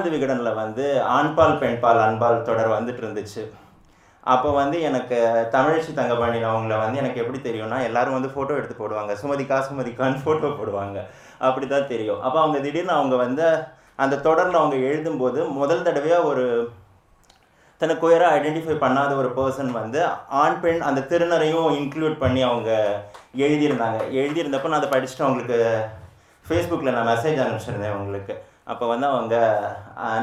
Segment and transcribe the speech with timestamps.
[0.00, 3.42] ஆனந்த விகடனில் வந்து ஆண்பால் பெண்பால் அன்பால் தொடர் வந்துட்டு இருந்துச்சு.
[4.32, 5.16] அப்போ வந்து எனக்கு
[5.54, 9.12] தமிழச்சி தங்கபாணி அவங்கள வந்து எனக்கு எப்படி தெரியும்னா எல்லாரும் வந்து ஃபோட்டோ எடுத்து போடுவாங்க.
[9.22, 10.98] சுமதிக்கா சுமதிக்கான்னு ஃபோட்டோ போடுவாங்க.
[11.46, 12.20] அப்படி தான் தெரியும்.
[12.26, 13.46] அப்போ அவங்க திடீர்னு அவங்க வந்து
[14.04, 16.46] அந்த தொடரில் அவங்க எழுதும்போது முதல் தடவையாக ஒரு
[17.80, 20.00] தனக்கு உயராக ஐடென்டிஃபை பண்ணாத ஒரு பர்சன் வந்து
[20.42, 22.70] ஆண் பெண் அந்த திருநரையும் இன்க்ளூட் பண்ணி அவங்க
[23.46, 24.00] எழுதியிருந்தாங்க.
[24.20, 25.58] எழுதியிருந்தப்போ நான் அதை படிச்சுட்டு அவங்களுக்கு
[26.46, 28.36] ஃபேஸ்புக்கில் நான் மெசேஜ் அனுப்பிச்சிருந்தேன் அவங்களுக்கு.
[28.66, 29.36] அப்போ வந்து அவங்க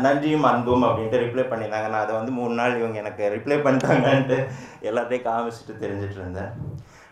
[0.05, 4.37] நன்றியும் அன்பும் அப்படின்ட்டு ரிப்ளை பண்ணியிருந்தாங்க நான் அதை வந்து மூணு நாள் இவங்க எனக்கு ரிப்ளை பண்ணிட்டாங்கன்ட்டு
[4.89, 6.51] எல்லாத்தையும் காமிச்சிட்டு தெரிஞ்சிட்டு இருந்தேன்.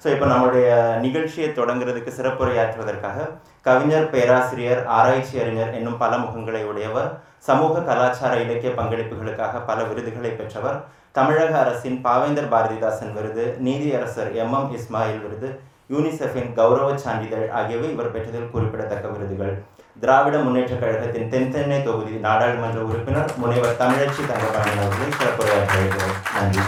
[0.02, 0.68] ஸோ இப்போ நம்மளுடைய
[1.06, 3.28] நிகழ்ச்சியை தொடங்குறதுக்கு சிறப்புரையாற்றுவதற்காக
[3.68, 7.10] கவிஞர் பேராசிரியர் ஆராய்ச்சி அறிஞர் என்னும் பல முகங்களை உடையவர்
[7.50, 10.78] சமூக கலாச்சார இலக்கிய பங்களிப்புகளுக்காக பல விருதுகளை பெற்றவர்
[11.18, 15.50] தமிழக அரசின் பாவேந்தர் பாரதிதாசன் விருது நீதியரசர் எம் எம் இஸ்மாயில் விருது
[15.94, 19.56] யூனிசெஃபின் கௌரவ சான்றிதழ் ஆகியவை இவர் பெற்றதில் குறிப்பிடத்தக்க விருதுகள்.
[19.96, 26.64] திராவிட முன்னேற்றக் கழகத்தின் தென்தென்னை தொகுதி நாடாளுமன்ற உறுப்பினர் முனைவர் தமிழச்சி தங்கபாணி அவர்களை சிறப்புரையாற்றுகிறோம் நன்றி.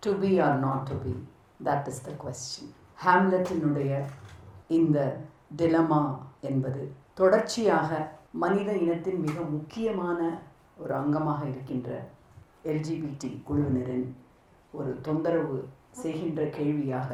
[0.00, 1.12] To be or not to be
[1.64, 2.70] that is the question
[3.04, 3.92] ஹாம்லெட்டினுடைய
[4.68, 4.98] இந்த
[5.56, 6.00] டிலமா
[6.40, 6.82] என்பது
[7.14, 7.90] தொடர்ச்சியாக
[8.34, 10.20] மனித இனத்தின் மிக முக்கியமான
[10.76, 11.90] ஒரு அங்கமாக இருக்கின்ற
[12.64, 14.06] எல்ஜிபிடி குழுவினரின்
[14.74, 15.58] ஒரு தொந்தரவு
[16.02, 17.10] செய்கின்ற கேள்வியாக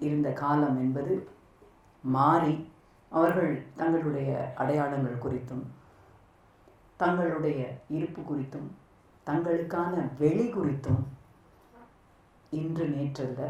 [0.00, 1.14] இருந்த காலம் என்பது
[2.04, 2.54] மாறி
[3.12, 5.64] அவர்கள் தங்களுடைய அடையாளங்கள் குறித்தும்
[7.00, 8.68] தங்களுடைய இருப்பு குறித்தும்
[9.26, 11.02] தங்களுக்கான வெளி குறித்தும்
[12.52, 13.40] இன்று நேற்றல்ல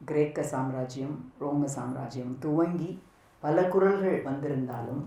[0.00, 2.90] கிரேக்க சாம்ராஜ்யம் ரோம சாம்ராஜ்யம் துவங்கி
[3.42, 5.02] பல குரல்கள் வந்திருந்தாலும்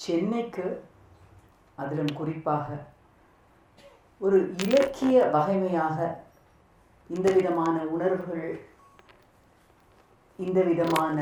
[0.00, 0.66] சென்னைக்கு
[1.78, 2.66] அதிலும் குறிப்பாக
[4.20, 5.98] ஒரு இலக்கிய வகைமையாக
[7.10, 8.46] இந்த விதமான உணர்வுகள்
[10.38, 11.18] இந்த விதமான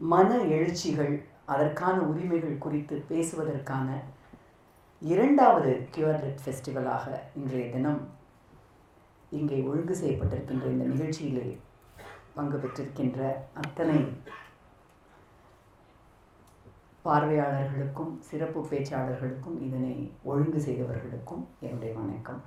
[0.00, 1.14] மன எழுச்சிகள்
[1.46, 3.88] அதற்கான உரிமைகள் குறித்து பேசுவதற்கான
[5.02, 8.00] இரண்டாவது கியூர்லெட் ஃபெஸ்டிவலாக இன்றைய தினம்
[9.30, 11.58] இங்கே ஒழுங்கு செய்யப்பட்டிருக்கின்ற இந்த நிகழ்ச்சியிலே
[12.34, 13.20] பங்கு பெற்றிருக்கின்ற
[13.54, 13.98] அத்தனை
[17.04, 22.40] பார்வையாளர்களுக்கும் சிறப்பு பேச்சாளர்களுக்கும் இதனை ஒழுங்கு செய்தவர்களுக்கும் என்னுடைய வணக்கம்.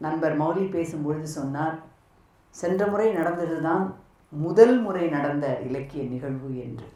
[0.00, 1.76] நண்பர் மௌலி பேசும்பொழுது சொன்னார்
[2.60, 3.84] சென்ற முறை நடந்ததுதான்
[4.32, 6.88] முதல் முறை நடந்த இலக்கிய நிகழ்வு என்று.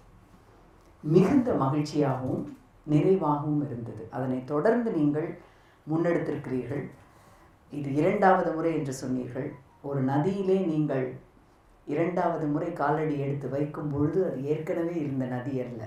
[1.05, 2.45] மிகுந்த மகிழ்ச்சியாகவும்
[2.93, 4.03] நிறைவாகவும் இருந்தது.
[4.17, 5.29] அதனை தொடர்ந்து நீங்கள்
[5.91, 6.85] முன்னெடுத்திருக்கிறீர்கள்.
[7.73, 9.49] இது இரண்டாவது முறை என்று சொன்னீர்கள்.
[9.89, 11.07] ஒரு நதியிலே நீங்கள்
[11.95, 15.83] இரண்டாவது முறை காலடி எடுத்து வைக்கும் பொழுது அது ஏற்கனவே இருந்த நதி அல்ல.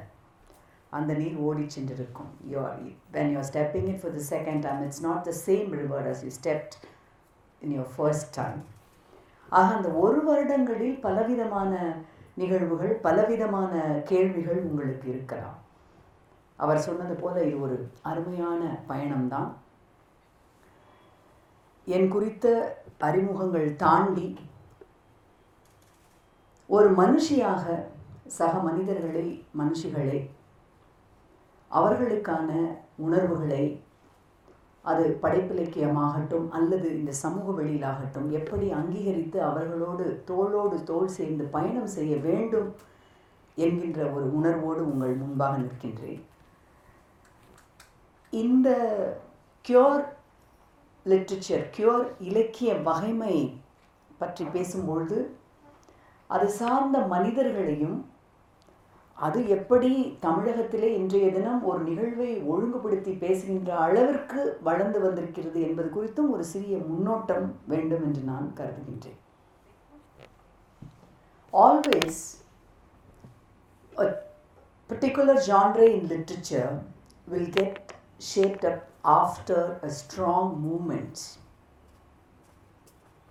[0.97, 2.31] அந்த நீர் ஓடி சென்றிருக்கும்.
[2.51, 2.77] You are
[3.15, 6.23] when you are stepping it for the second time it's not the same river as
[6.27, 6.75] you stepped
[7.61, 8.59] in your first time
[9.49, 11.71] ஆக அந்த ஒரு வருடங்களில் பலவிதமான
[12.35, 15.57] நிகழ்வுகள் பலவிதமான கேள்விகள் உங்களுக்கு இருக்கலாம்.
[16.57, 19.49] அவர் சொன்னது போல இது ஒரு அருமையான பயணம்தான்.
[21.85, 22.45] என் குறித்த
[22.97, 24.27] அறிமுகங்கள் தாண்டி
[26.67, 27.65] ஒரு மனுஷியாக
[28.25, 30.29] சக மனிதர்களை மனுஷிகளை
[31.71, 33.63] அவர்களுக்கான உணர்வுகளை
[34.81, 42.75] அது படைப்பிலக்கியமாகட்டும் அல்லது இந்த சமூக வெளியிலாகட்டும் எப்படி அங்கீகரித்து அவர்களோடு தோளோடு தோல் சேர்ந்து பயணம் செய்ய வேண்டும்
[43.55, 46.21] என்கின்ற ஒரு உணர்வோடு உங்கள் முன்பாக நிற்கின்றேன்.
[48.33, 48.69] இந்த
[49.65, 50.03] கியூர்
[51.05, 53.35] லிட்ரேச்சர் கியூர் இலக்கிய வகைமை
[54.17, 55.17] பற்றி பேசும்பொழுது
[56.27, 57.99] அது சார்ந்த மனிதர்களையும்
[59.19, 66.45] அது எப்படி தமிழகத்திலே இன்றைய தினம் ஒரு நிகழ்வை ஒழுங்குபடுத்தி பேசுகின்ற அளவிற்கு வளர்ந்து வந்திருக்கிறது என்பது குறித்தும் ஒரு
[66.45, 69.19] சிறிய முன்னோட்டம் வேண்டும் என்று நான் கருதுகின்றேன்
[71.53, 72.21] always
[73.93, 74.07] a
[74.89, 76.69] particular genre in literature
[77.27, 77.73] will get
[78.21, 78.79] shaped up
[79.13, 81.15] after a strong movement.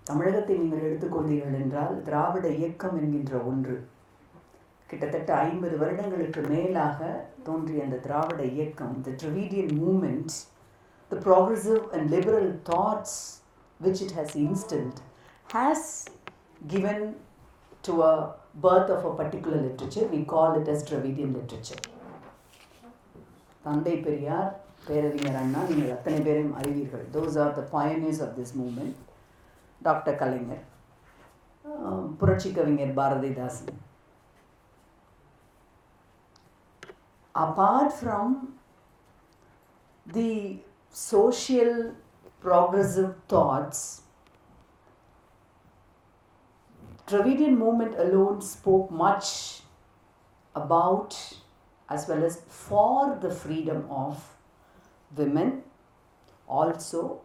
[0.05, 3.75] தமிழகத்தை நீங்கள் எடுத்துக்கொண்டீர்கள் என்றால் திராவிட இயக்கம் என்கின்ற ஒன்று
[4.91, 6.99] கிட்டத்தட்ட ஐம்பது வருடங்களுக்கு மேலாக
[7.47, 10.35] தோன்றிய அந்த திராவிட இயக்கம் the Dravidian movement
[11.11, 13.17] the progressive and liberal thoughts
[13.85, 14.99] which it has instant
[15.55, 15.87] has
[16.75, 17.05] given
[17.87, 18.13] to a
[18.63, 20.05] birth of a particular literature.
[20.13, 21.81] We call it as Dravidian literature.
[23.65, 24.49] தந்தை பெரியார்
[24.87, 27.03] பேரறிஞர் அண்ணா நீங்கள் அத்தனை பேரையும் அறிவீர்கள்.
[27.15, 28.97] Those are the pioneers of this movement
[29.87, 30.63] doctor Kalaignar
[32.21, 33.77] Puratchi Kavignar Bharathidasan.
[37.38, 38.58] apart from
[40.06, 40.58] the
[40.90, 41.92] social
[42.40, 44.02] progressive thoughts
[47.06, 49.60] Dravidian movement alone spoke much
[50.54, 51.14] about
[51.90, 54.22] as well as for the freedom of
[55.14, 55.62] women,
[56.48, 57.20] also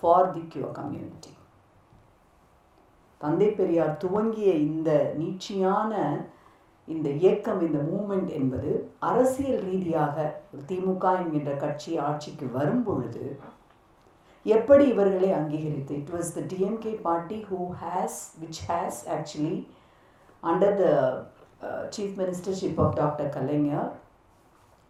[0.00, 1.34] for the queer community.
[3.22, 5.92] தந்தை பெரியார் துவங்கிய இந்த நீட்சியான
[6.87, 8.71] இந்த இயக்கம் இந்த moment என்பது
[9.09, 10.25] அரசியல் ரீதியாக
[10.69, 13.25] திமுக என்கின்ற கட்சி ஆட்சிக்கு வரும் பொழுது
[14.45, 19.57] எப்படி இவர்களை அங்கீகரித்து it was the DMK party who has which has actually
[20.43, 20.87] under the
[21.97, 23.91] chief ministership of doctor Kalaignar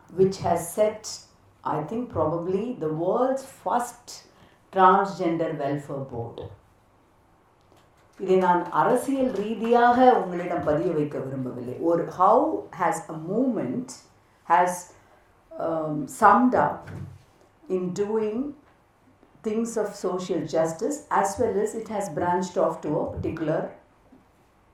[0.10, 1.10] which has set
[1.64, 4.14] I think probably the world's first
[4.74, 6.40] transgender welfare board.
[8.20, 11.76] இதை நான் அரசியல் ரீதியாக உங்களிடம் பதிய வைக்க விரும்பவில்லை.
[11.90, 12.46] ஒரு how
[12.80, 13.92] has a movement
[14.48, 14.80] has
[16.22, 16.88] summed up
[17.78, 18.42] in doing
[19.44, 23.68] things of social justice as well as it has branched off to a particular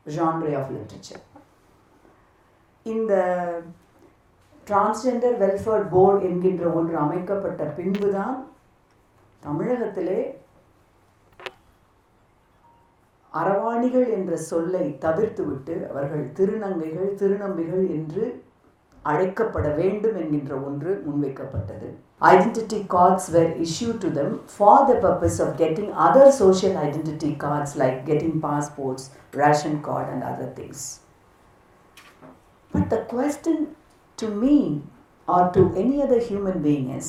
[0.05, 1.23] genre of literature
[2.85, 3.13] இந்த
[4.67, 8.37] டிரான்ஸ்ஜெண்டர் வெல்ஃபேர் போர்டு என்கின்ற ஒன்று அமைக்கப்பட்ட பின்புதான்
[9.43, 10.19] தமிழகத்திலே
[13.34, 18.24] அரவாணிகள் என்ற சொல்லை தவிர்த்துவிட்டு அவர்கள் திருநங்கைகள் திருநம்பிகள் என்று
[19.04, 21.88] அழைக்கப்பட வேண்டும் என்கின்ற ஒன்று முன்வைக்கப்பட்டது
[22.22, 27.76] identity cards were issue to them for the purpose of getting other social identity cards
[27.82, 29.06] like getting passports
[29.42, 30.86] ration card and other things
[32.72, 33.64] but the question
[34.18, 34.54] to me
[35.28, 37.08] or to any other human being is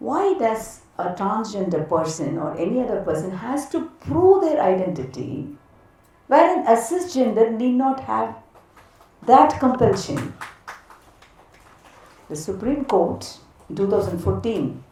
[0.00, 0.64] why does
[0.97, 5.47] a transgender person or any other person has to prove their identity
[6.27, 8.35] wherein a cisgender need not have
[9.25, 10.33] that compulsion.
[12.29, 13.37] The supreme court
[13.69, 14.83] in 2014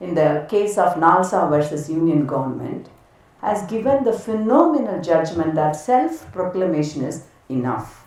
[0.00, 2.88] in the case of nalsa versus union government
[3.40, 8.05] has given the phenomenal judgment that self proclamation is enough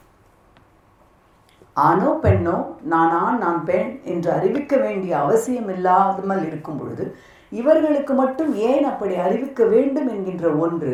[1.85, 2.57] ஆணோ பெண்ணோ
[2.93, 7.05] நான் ஆண் நான் பெண் என்று அறிவிக்க வேண்டிய அவசியம் இல்லாமல் இருக்கும் பொழுது
[7.51, 10.93] இவர்களுக்கு மட்டும் ஏன் அப்படி அறிவிக்க வேண்டும் என்கின்ற ஒன்று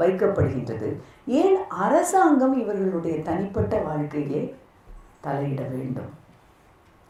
[0.00, 0.88] வைக்கப்படுகின்றது.
[1.40, 4.42] ஏன் அரசாங்கம் இவர்களுடைய தனிப்பட்ட வாழ்க்கையே
[5.26, 6.10] தலையிட வேண்டும்?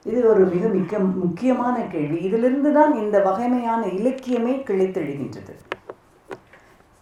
[0.06, 2.19] இது ஒரு மிக மிக முக்கியமான கேள்வி.
[2.28, 4.55] இதிலிருந்து தான் இந்த வகைமையான இலக்கியமே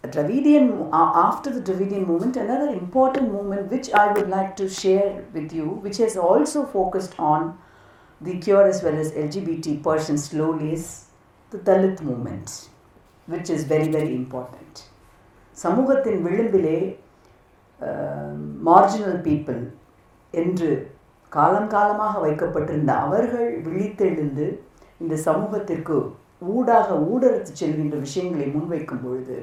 [0.07, 5.23] கிளைத்தெழுகின்றது Dravidian, after the Dravidian movement, another important movement which I would like to share
[5.33, 7.57] with you, which has also focused on
[8.21, 11.05] the cure as well as LGBT persons slowly, is
[11.51, 12.69] the Dalit movement,
[13.27, 14.73] which is very, very important.
[15.57, 16.97] சமூகத்தின் விளிம்பிலே
[18.63, 19.61] marginal people
[20.33, 20.69] என்று
[21.29, 24.59] காலம் காலமாக வைக்கப்பட்டிருந்த அவர்கள் விழித்தெழுந்து
[24.97, 25.97] இந்த சமூகத்திற்கு
[26.39, 29.37] ஊடாக ஊடறுத்து செல்கின்ற விஷயங்களை முன்வைக்கும் பொழுது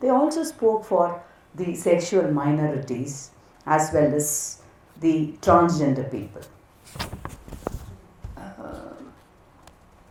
[0.00, 1.06] they also spoke for
[1.54, 3.30] the sexual minorities
[3.66, 4.28] as well as
[4.96, 5.14] the
[5.46, 6.44] transgender people.
[8.36, 8.94] Uh,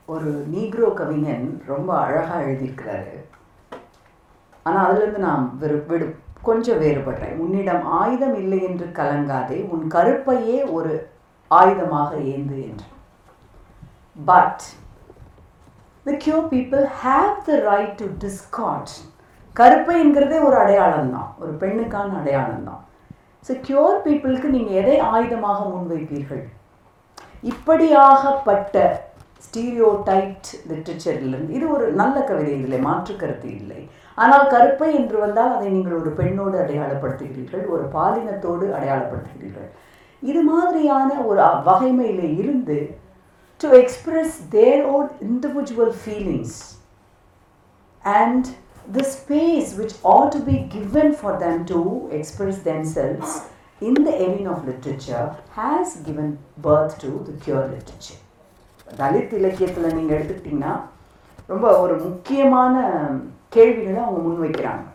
[0.06, 3.16] ஒரு நீக்ரோ கவிஞன் ரொம்ப அழகாக எழுதியிருக்கிறாரு.
[4.63, 6.07] ஆனால் அதுலேருந்து நான் விரு விடு
[6.42, 7.38] கொஞ்சம் வேறுபடுறேன்.
[7.38, 10.94] உன்னிடம் ஆயுதம் இல்லை என்று கலங்காதே உன் கருப்பையே ஒரு
[11.52, 12.88] ஆயுதமாக ஏந்து என்று.
[14.26, 14.64] But
[16.04, 18.07] the Q people have the right to
[19.59, 22.81] கருப்பைங்கிறதே ஒரு அடையாளம் தான் ஒரு பெண்ணுக்கான அடையாளம் தான்
[23.47, 26.44] ஸோ கியூர் பீப்புளுக்கு நீங்கள் எதை ஆயுதமாக முன்வைப்பீர்கள்?
[27.52, 28.76] இப்படியாகப்பட்ட
[29.45, 33.81] ஸ்டீரியோ டைப்ட் லிட்ரேச்சரிலிருந்து இது ஒரு நல்ல கவிதை இல்லை மாற்று கருத்து இல்லை.
[34.18, 39.69] ஆனால் கருப்பை என்று வந்தால் அதை நீங்கள் ஒரு பெண்ணோடு அடையாளப்படுத்துகிறீர்கள் ஒரு பாலினத்தோடு அடையாளப்படுத்துகிறீர்கள்.
[40.30, 42.78] இது மாதிரியான ஒரு வகைமையில் இருந்து
[43.64, 46.57] to express their own individual feelings
[48.06, 48.49] and
[48.87, 53.41] the space which ought to be given for them to express themselves
[53.81, 58.21] in the arena of literature has given birth to the pure literature.
[58.97, 60.73] Dalit இலக்கியத்தில் நீங்கள் எடுத்துக்கிட்டிங்கன்னா
[61.49, 62.75] ரொம்ப ஒரு முக்கியமான
[63.56, 64.85] கேள்விகளை அவங்க முன்வைக்கிறாங்க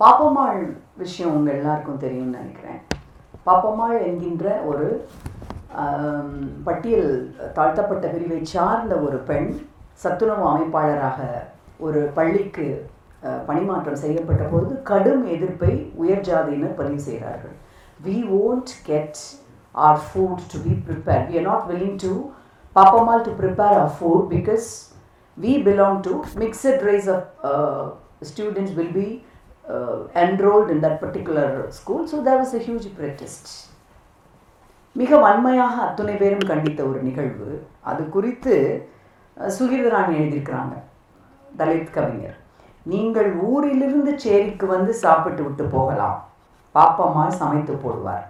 [0.00, 0.60] பாப்பம்மாள்
[1.02, 2.80] விஷயம் உங்கள் எல்லாருக்கும் தெரியும்னு நினைக்கிறேன்
[3.46, 4.86] பாப்பம்மாள் என்கின்ற ஒரு
[6.64, 7.10] பட்டியல்
[7.58, 9.50] தாழ்த்தப்பட்ட பிரிவை சார்ந்த ஒரு பெண்
[10.02, 11.20] சத்துணவு அமைப்பாளராக
[11.86, 12.66] ஒரு பள்ளிக்கு
[13.48, 15.72] பணிமாற்றம் செய்யப்பட்ட பொழுது கடும் எதிர்ப்பை
[16.02, 17.56] உயர் ஜாதியினர் பதிவு செய்கிறார்கள்.
[18.06, 19.20] We won't get
[19.86, 22.12] our food to be prepare we are not willing to
[22.76, 24.68] Pappammal to prepare our food because
[25.36, 27.26] we belong to mixed race of
[28.30, 29.08] students will be
[30.24, 33.50] enrolled in that particular school so there was a huge protest
[35.00, 37.50] மிக வன்மையாக அத்துணை பேரும் கண்டித்த ஒரு நிகழ்வு.
[37.90, 38.54] அது குறித்து
[39.58, 40.74] சுகீர்தராணி எழுதியிருக்கிறாங்க.
[41.60, 42.36] தலித் கவிஞர்.
[42.92, 46.18] நீங்கள் ஊரிலிருந்து சேரிக்கு வந்து சாப்பிட்டு விட்டு போகலாம்.
[46.76, 48.26] பாப்பம்மா சமைத்து போடுவார்.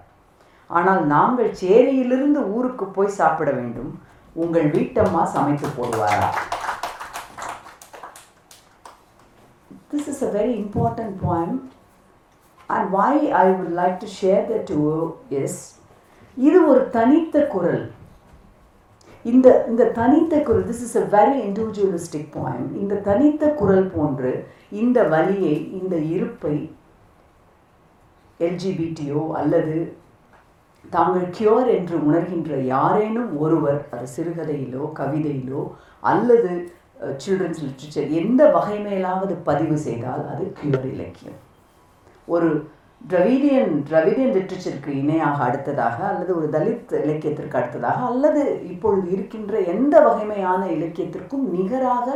[0.76, 3.92] ஆனால் நாங்கள் சேரியிலிருந்து ஊருக்கு போய் சாப்பிட வேண்டும்.
[4.42, 6.28] உங்கள் வீட்டம்மா சமைத்து போடுவாரா?
[9.90, 11.58] This is a very important point
[12.74, 14.78] and why I would like to share the to
[15.42, 15.60] is
[16.36, 17.82] இது ஒரு தனித்த குரல்.
[19.24, 24.32] இந்த இந்த தனித்த குரல் this is a very individualistic point இந்த தனித்த குரல் போன்று
[24.70, 26.54] இந்த வழியை இந்த இருப்பை
[28.40, 29.76] எல்ஜிபிடியோ அல்லது
[30.90, 35.62] தாங்கள் கியோர் என்று உணர்கின்ற யாரேனும் ஒருவர் அது சிறுகதையிலோ கவிதையிலோ
[36.02, 36.52] அல்லது
[37.18, 41.38] சில்ட்ரன்ஸ் லிட்ரேச்சர் எந்த வகை மேலாவது பதிவு செய்தால் அது கியூர் இலக்கியம்.
[42.28, 42.50] ஒரு
[43.10, 50.62] திராவிடியன் திராவிடியன் லிட்ரேச்சருக்கு இணையாக அடுத்ததாக அல்லது ஒரு தலித் இலக்கியத்திற்கு அடுத்ததாக அல்லது இப்பொழுது இருக்கின்ற எந்த வகைமையான
[50.66, 52.06] இலக்கியத்திற்கும் நிகராக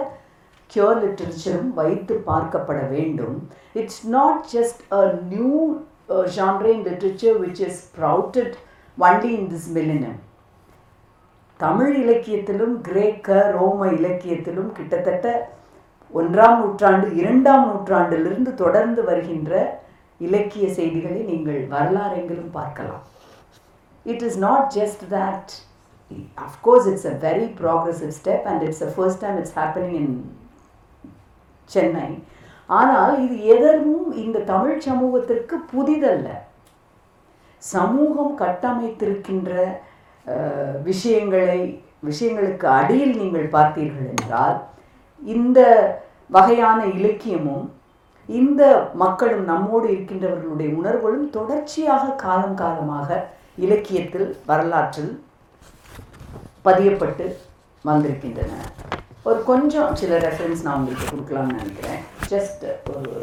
[0.70, 3.36] கியூர் லிட்ரேச்சரும் வைத்து பார்க்கப்பட வேண்டும்.
[3.72, 5.50] It's not just a new
[6.36, 8.54] genre literature which is sprouted
[8.98, 9.66] sprouted in in this
[11.60, 15.26] Tamil இலக்கியத்திலும் கிரேக்க ரோம இலக்கியத்திலும் கிட்டத்தட்ட
[16.14, 19.52] ஒன்றாம் நூற்றாண்டு இரண்டாம் நூற்றாண்டிலிருந்து தொடர்ந்து வருகின்ற
[20.20, 23.02] இலக்கிய செய்திகளை நீங்கள் வரலாறெங்கிலும் பார்க்கலாம்.
[24.06, 25.52] It is not just that
[26.46, 30.16] of course it's a very progressive step and it's a first time it's happening in
[31.70, 32.08] Chennai
[32.70, 36.28] ஆனால் இது எதற்கும் இந்த தமிழ் சமூகத்திற்கு புதிதல்ல.
[37.62, 39.52] சமூகம் கட்டமைத்திருக்கின்ற
[40.88, 41.60] விஷயங்களை
[42.08, 44.56] விஷயங்களுக்கு அடியில் நீங்கள் பார்த்தீர்கள் என்றால்
[45.22, 45.60] இந்த
[46.30, 47.66] வகையான இலக்கியமும்
[48.28, 53.18] இந்த மக்களும் நம்மோடு இருக்கின்றவர்களுடைய உணர்வுகளும் தொடர்ச்சியாக காலம் காலமாக
[53.64, 55.12] இலக்கியத்தில் வரலாற்றில்
[56.64, 57.26] பதியப்பட்டு
[57.84, 58.52] வந்திருக்கின்றன.
[59.22, 62.02] ஒரு கொஞ்சம் சில ரெஃபரன்ஸ் நான் உங்களுக்கு கொடுக்கலாம்னு நினைக்கிறேன்.
[62.32, 62.64] ஜஸ்ட்
[62.94, 63.14] ஒரு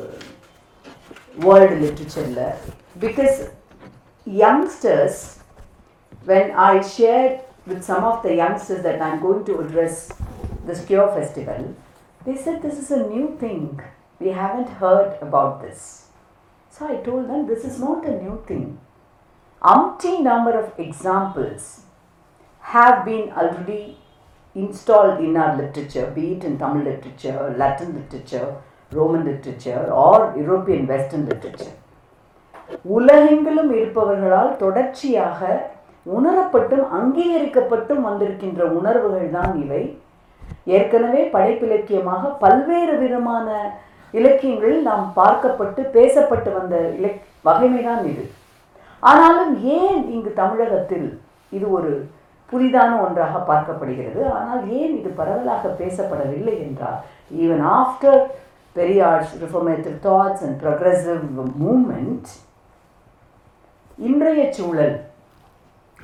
[1.46, 2.44] world லிட்ரேச்சரில்
[3.06, 3.38] because
[4.28, 5.22] youngsters
[6.26, 7.32] when I share
[7.72, 10.02] with some of the youngsters that I'm going to address
[10.70, 11.66] this queer festival
[12.26, 13.64] they said this is a new thing.
[14.24, 15.80] We haven't heard about this.
[16.74, 18.80] So I told them this is not a new thing.
[19.62, 21.64] Umpty number of examples
[22.64, 23.98] have been already
[24.56, 28.48] installed in our literature, be it in Tamil literature, Latin literature,
[28.92, 31.74] Roman literature, or European Western literature.
[32.98, 35.42] உலகெங்கிலும் இருப்பவர்களால் தொடர்ச்சியாக
[36.18, 39.84] உணரப்பட்டும் அங்கீகரிக்கப்பட்டும் வந்திருக்கின்ற உணர்வுகள் தான் இவை
[40.78, 43.48] ஏற்கனவே படைப்பிலக்கியமாக பல்வேறு விதமான
[44.14, 48.26] இலக்கியங்களில் நாம் பார்க்கப்பட்டு பேசப்பட்டு வந்த இலக் வகைமைதான் இது.
[49.04, 51.08] ஆனாலும் ஏன் இங்கு தமிழகத்தில்
[51.52, 51.92] இது ஒரு
[52.52, 54.22] புதிதான ஒன்றாக பார்க்கப்படுகிறது?
[54.38, 57.00] ஆனால் ஏன் இது பரவலாக பேசப்படவில்லை என்றால்
[57.44, 58.22] even after
[58.76, 61.24] Periyar's reformative thoughts and progressive
[61.64, 62.30] movement
[64.00, 64.96] இன்றைய சூழல்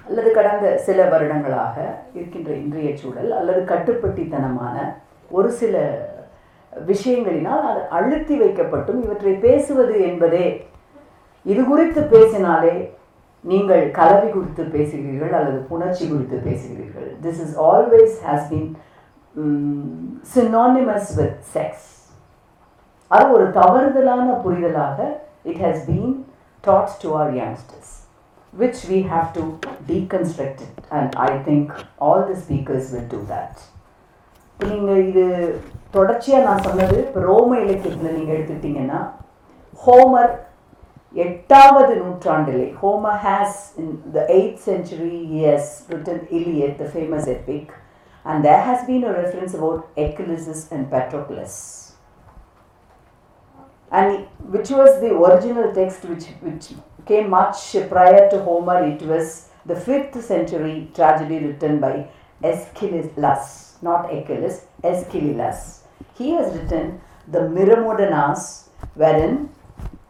[0.07, 1.75] அல்லது கடந்த சில வருடங்களாக
[2.17, 4.75] இருக்கின்ற இன்றைய சூழல் அல்லது கட்டுப்பட்டித்தனமான
[5.31, 5.75] ஒரு சில
[6.89, 10.47] விஷயங்களினால் அது அழுத்தி வைக்கப்பட்டும் இவற்றை பேசுவது என்பதே.
[11.51, 12.75] இது குறித்து பேசினாலே
[13.51, 17.09] நீங்கள் கலவி குறித்து பேசுகிறீர்கள் அல்லது புணர்ச்சி குறித்து பேசுகிறீர்கள்.
[17.25, 18.69] This is always has been
[20.33, 21.87] synonymous with sex
[23.07, 24.99] அது ஒரு தவறுதலான புரிதலாக
[25.51, 26.13] it has been
[26.67, 27.95] taught to our youngsters
[28.53, 29.41] which we have to
[29.87, 30.77] deconstruct it.
[30.91, 33.61] And I think all the speakers will do that.
[34.59, 35.25] நீங்கள் இது
[35.91, 38.99] தொடர்ச்சியாக நான் சொன்னது இப்போ ரோம இலக்கியத்தில் நீங்கள் எடுத்துக்கிட்டிங்கன்னா
[39.83, 40.31] ஹோமர்
[41.15, 47.71] எட்டாவது நூற்றாண்டிலே Homer has in the eight century years written Iliad the famous epic
[48.25, 51.59] and there has been a reference about Achilles and Patroclus
[53.91, 56.65] and which was the original text which, which
[57.07, 58.83] came much prior to Homer.
[58.85, 62.07] It was the 5th century tragedy written by
[62.41, 63.07] Aeschylus,
[63.81, 65.83] not Achilles, Aeschylus.
[66.15, 69.49] He has written the Miramodanas, wherein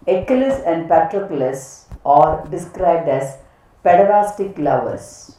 [0.08, 3.38] Achilles and Patroclus are described as
[3.86, 5.36] pederastic lovers.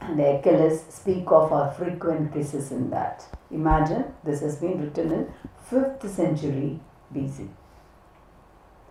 [0.00, 3.26] And Achilles speak of our frequent kisses in that.
[3.50, 5.32] Imagine this has been written in
[5.70, 6.80] 5th century
[7.14, 7.48] BC.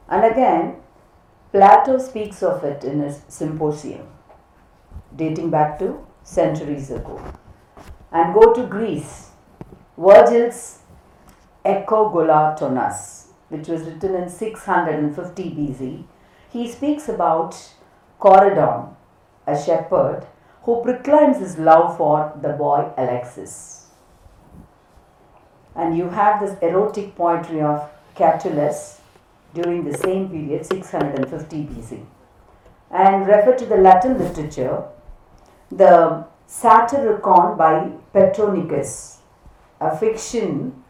[0.10, 0.76] And again,
[1.52, 4.08] Plato speaks of it in his Symposium,
[5.16, 7.22] dating back to centuries ago.
[8.12, 9.32] And go to Greece,
[9.98, 10.80] Virgil's
[11.66, 16.04] Echogolatonas, which was written in 650 BC.
[16.50, 17.74] He speaks about
[18.20, 18.96] Coridon,
[19.46, 20.26] a shepherd
[20.64, 23.88] who proclaims his love for the boy Alexis.
[25.76, 29.00] And you have this erotic poetry of Catullus
[29.54, 32.06] during the same period, 650 BC.
[32.90, 34.84] And refer to the Latin literature,
[35.70, 39.19] the Satyricon by Petronicus,
[39.81, 40.83] a fiction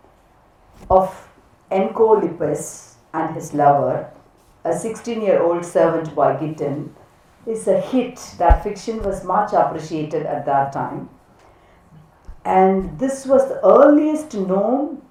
[0.90, 1.28] of
[1.70, 4.10] Encolippus and his lover,
[4.64, 6.94] a 16 year old servant boy Giton,
[7.46, 8.16] is a hit.
[8.38, 11.08] That fiction was much appreciated at that time.
[12.44, 15.02] And this was the earliest known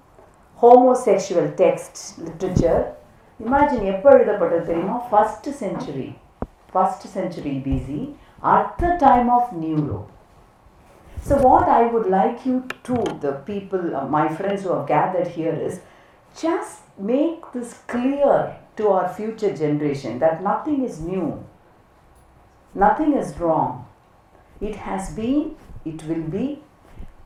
[0.56, 2.80] homosexual text literature.
[3.40, 6.08] Imagine எப்போ எழுதப்பட்டது தெரியுமா first century
[6.72, 8.00] first century BC
[8.54, 9.98] at the time of Nero
[11.23, 15.27] So, what I would like you to, the people, uh, my friends who have gathered
[15.27, 15.81] here, is
[16.35, 21.43] just make this clear to our future generation that nothing is new,
[22.75, 23.85] nothing is wrong.
[24.61, 25.55] It has been,
[25.85, 26.63] it will be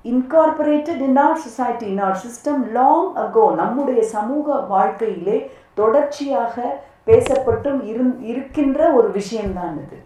[0.03, 3.55] incorporated in our society, in our system long ago.
[3.55, 5.37] நம்முடைய சமூக வாழ்க்கையிலே
[5.73, 6.55] தொடர்ச்சியாக
[7.07, 7.81] பேசப்பட்டும்
[8.29, 9.97] இருக்கின்ற ஒரு விஷயம்தான் இது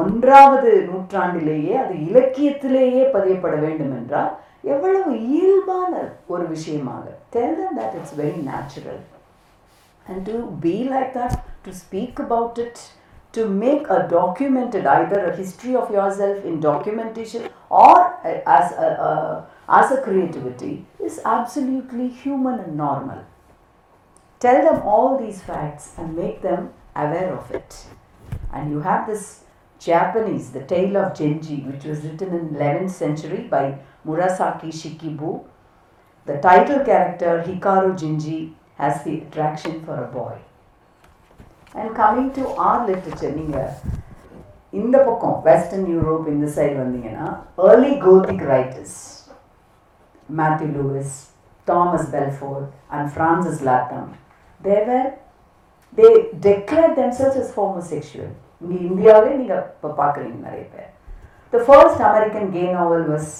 [0.00, 4.32] ஒன்றாவது நூற்றாண்டிலேயே அது இலக்கியத்திலேயே பதியப்பட வேண்டும் என்றால்
[4.74, 5.92] எவ்வளவு இயல்பான
[6.34, 7.04] ஒரு விஷயமாக
[7.36, 8.98] tell them that it's very natural
[10.06, 11.34] and to be like that
[11.66, 12.78] to speak about it
[13.36, 17.42] to make a documented either a history of yourself in documentation
[17.82, 17.94] or
[18.30, 19.12] a- as a, a
[19.80, 20.72] as a creativity
[21.08, 23.20] is absolutely human and normal
[24.40, 26.62] tell them all these facts and make them
[26.96, 27.70] aware of it
[28.52, 29.24] and you have this
[29.80, 35.44] Japanese, The Tale of Genji, which was written in 11th century by Murasaki Shikibu.
[36.28, 40.38] The title character Hikaru Jinji has the attraction for a boy.
[41.74, 43.70] And coming to our literature, நீங்கள்
[44.72, 47.26] இந்த பக்கம் western Europe இந்த side வந்தீங்கன்னா
[47.70, 48.98] early gothic writers
[50.28, 51.16] Matthew Lewis
[51.66, 54.08] Thomas Belford and Francis Lathom
[54.60, 55.08] they were
[55.98, 56.08] they
[56.46, 58.30] declared themselves as homosexual
[58.62, 60.90] இங்கே இந்தியாவிலே நீங்கள் இப்போ பார்க்குறீங்க நிறைய பேர்
[61.52, 63.32] the first American gay novel was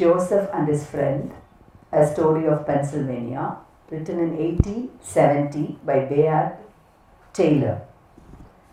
[0.00, 1.24] Joseph and his friend
[1.92, 3.42] a story of Pennsylvania
[3.90, 6.52] written in 1870 by Bayard
[7.34, 7.82] Taylor.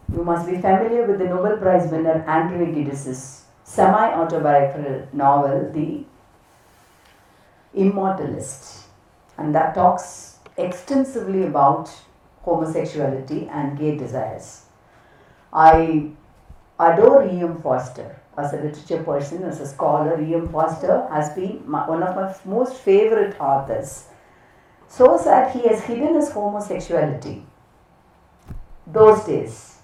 [0.07, 3.21] You must be familiar with the Nobel Prize winner Andrew Giddis's
[3.65, 6.03] semi-autobiographical novel, The
[7.73, 8.85] Immortalist.
[9.37, 11.89] And that talks extensively about
[12.41, 14.64] homosexuality and gay desires.
[15.56, 16.10] I
[16.78, 17.62] adore E.M.
[17.62, 20.20] Foster as a literature person, as a scholar.
[20.22, 20.50] E.M.
[20.50, 24.08] Foster has been my, one of my most favorite authors.
[24.86, 27.46] So sad he has hidden his homosexuality.
[28.86, 29.78] Those days,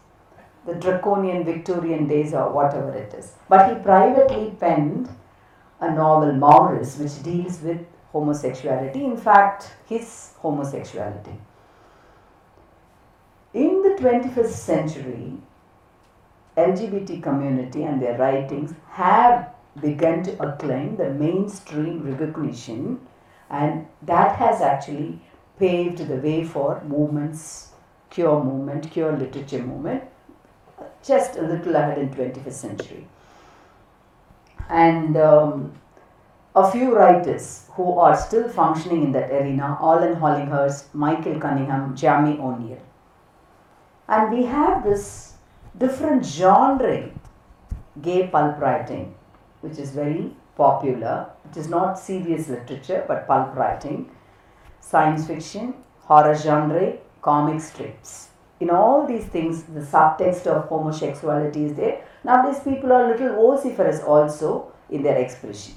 [0.67, 3.33] the draconian Victorian days or whatever it is.
[3.49, 5.09] But he privately penned
[5.81, 7.81] a novel, Maurus, which deals with
[8.13, 9.07] homosexuality.
[9.07, 11.41] In fact, his homosexuality.
[13.55, 15.39] In the 21st century,
[16.57, 23.01] LGBT community and their writings have begun to acclaim the mainstream recognition,
[23.49, 25.21] and that has actually
[25.59, 27.73] paved the way for movements,
[28.11, 30.03] queer movement, queer literature movement,
[31.03, 33.07] just a little ahead in 21st century.
[34.69, 35.73] And um,
[36.55, 42.38] a few writers who are still functioning in that arena, Alan Hollinghurst, Michael Cunningham, Jamie
[42.38, 42.81] O'Neill.
[44.09, 45.32] And we have this
[45.77, 47.11] different genre,
[48.01, 49.15] gay pulp writing,
[49.61, 51.31] which is very popular.
[51.51, 54.11] It is not serious literature, but pulp writing,
[54.81, 58.29] science fiction, horror genre, comic strips.
[58.61, 62.05] In all these things, the subtext of homosexuality is there.
[62.23, 65.75] Nowadays, people are a little vociferous also in their expression.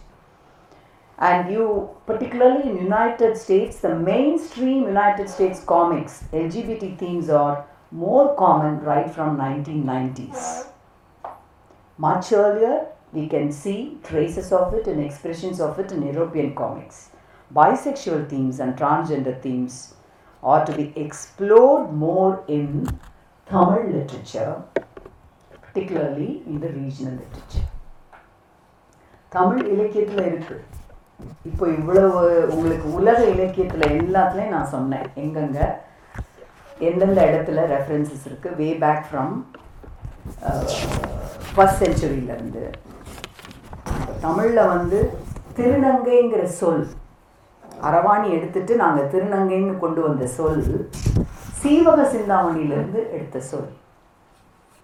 [1.17, 8.34] And you, particularly in United States, the mainstream United States comics, LGBT themes are more
[8.36, 10.66] common right from 1990s.
[11.98, 17.10] Much earlier, we can see traces of it and expressions of it in European comics.
[17.50, 19.94] Bisexual themes and transgender themes
[20.42, 22.86] are to be explored more in
[23.46, 24.62] Tamil literature,
[25.62, 27.66] particularly in the regional literature.
[29.32, 30.56] Tamil இலக்கியத்தில் இருக்கு
[31.48, 32.20] இப்போ இவ்வளவு
[32.54, 35.58] உங்களுக்கு உலக இலக்கியத்தில் எல்லாத்துலேயும் நான் சொன்னேன் எங்கெங்க
[36.87, 39.33] எந்தெந்த இடத்துல ரெஃபரன்சஸ் இருக்குது வே பேக் ஃப்ரம்
[41.53, 42.63] ஃபஸ்ட் செஞ்சுரியிலேருந்து
[44.23, 44.99] தமிழில் வந்து
[45.57, 46.85] திருநங்கைங்கிற சொல்
[47.87, 50.61] அரவாணி எடுத்துட்டு நாங்கள் திருநங்கைன்னு கொண்டு வந்த சொல்
[51.61, 53.69] சீவக சிந்தாமணியிலேருந்து எடுத்த சொல்.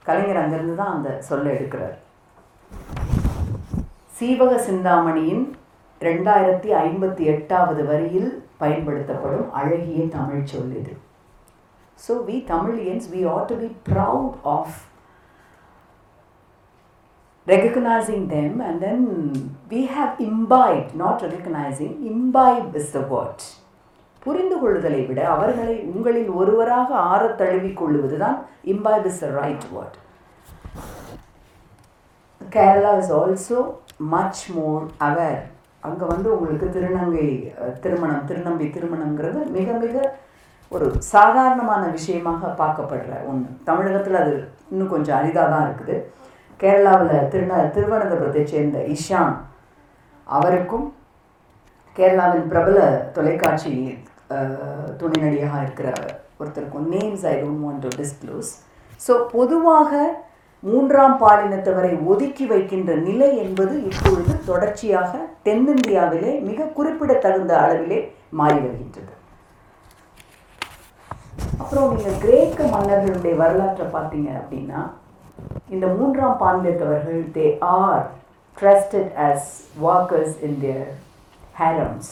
[0.06, 1.98] கலைஞர் அங்கேருந்து தான் அந்த சொல்லை எடுக்கிறார்.
[4.18, 5.44] சீவக சிந்தாமணியின்
[6.02, 10.94] ரெண்டாயிரத்தி ஐம்பத்தி எட்டாவது வரியில் பயன்படுத்தப்படும் அழகிய தமிழ் சொல் இது.
[12.02, 14.78] So we Tamilians we ought to be proud of
[17.48, 19.00] recognizing them and then
[19.70, 23.40] we have imbibed not recognizing imbibe is the word.
[24.22, 28.38] புரிந்து கொள்ளுதலை விட அவர்களை உங்களில் ஒருவராக ஆறத் தழுவிக் கொள்ளுவதுதான்
[28.74, 29.98] imbibe is the right word
[32.42, 33.60] Kerala is also
[34.14, 35.42] much more aware.
[35.84, 37.28] அங்கே வந்து உங்களுக்கு திருநங்கை
[37.86, 39.96] திருமணம் திருநம்பி திருமணங்கிறது மிக மிக
[40.72, 44.34] ஒரு சாதாரணமான விஷயமாக பார்க்கப்படுற ஒன்று தமிழகத்தில் அது
[44.72, 45.96] இன்னும் கொஞ்சம் அரிதாக தான் இருக்குது.
[46.60, 49.36] கேரளாவில் திருந திருவனந்தபுரத்தை சேர்ந்த இஷான்
[50.28, 50.88] அவருக்கும்
[51.96, 52.80] கேரளாவின் பிரபல
[53.16, 53.72] தொலைக்காட்சி
[55.00, 55.88] துணை நடிகாக இருக்கிற
[56.40, 58.52] ஒருத்தருக்கும் names I don't want to disclose
[59.02, 60.02] so பொதுவாக
[60.64, 65.12] மூன்றாம் பாலினத்தவரை ஒதுக்கி வைக்கின்ற நிலை என்பது இப்பொழுது தொடர்ச்சியாக
[65.48, 68.00] தென்னிந்தியாவிலே மிக குறிப்பிடத்தகுந்த அளவிலே
[68.40, 69.14] மாறி வருகின்றது.
[71.74, 74.80] அப்புறம் நீங்கள் கிரேக்க மன்னர்களுடைய வரலாற்றை பார்த்தீங்க அப்படின்னா
[75.74, 78.02] இந்த மூன்றாம் பாண்டியத்தவர்கள் they are
[78.58, 79.48] trusted as
[79.84, 80.90] walkers in their
[81.60, 82.10] harems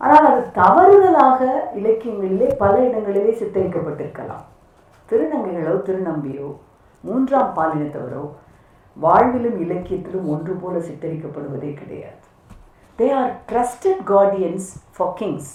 [0.00, 1.50] ஆனால் அது தவறுதலாக
[1.80, 4.46] இலக்கியங்களிலே பல இடங்களிலே சித்தரிக்கப்பட்டிருக்கலாம்.
[5.10, 6.48] திருநங்கைகளோ திருநம்பியோ
[7.04, 8.24] மூன்றாம் பாலினத்தவரோ
[8.96, 12.24] வாழ்விலும் இலக்கியத்திலும் ஒன்று போல சித்தரிக்கப்படுவதே கிடையாது.
[12.98, 15.52] They are trusted guardians for kings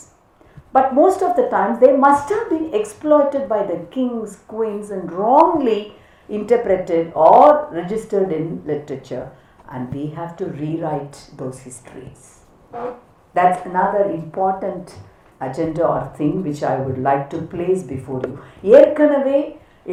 [0.72, 5.12] but most of the times they must have been exploited by the kings queens and
[5.12, 5.80] wrongly
[6.28, 9.26] interpreted or registered in literature
[9.68, 12.22] and we have to rewrite those histories
[13.34, 14.94] that's another important
[15.40, 18.34] agenda or thing which I would like to place before you.
[18.78, 19.38] ஏற்கனவே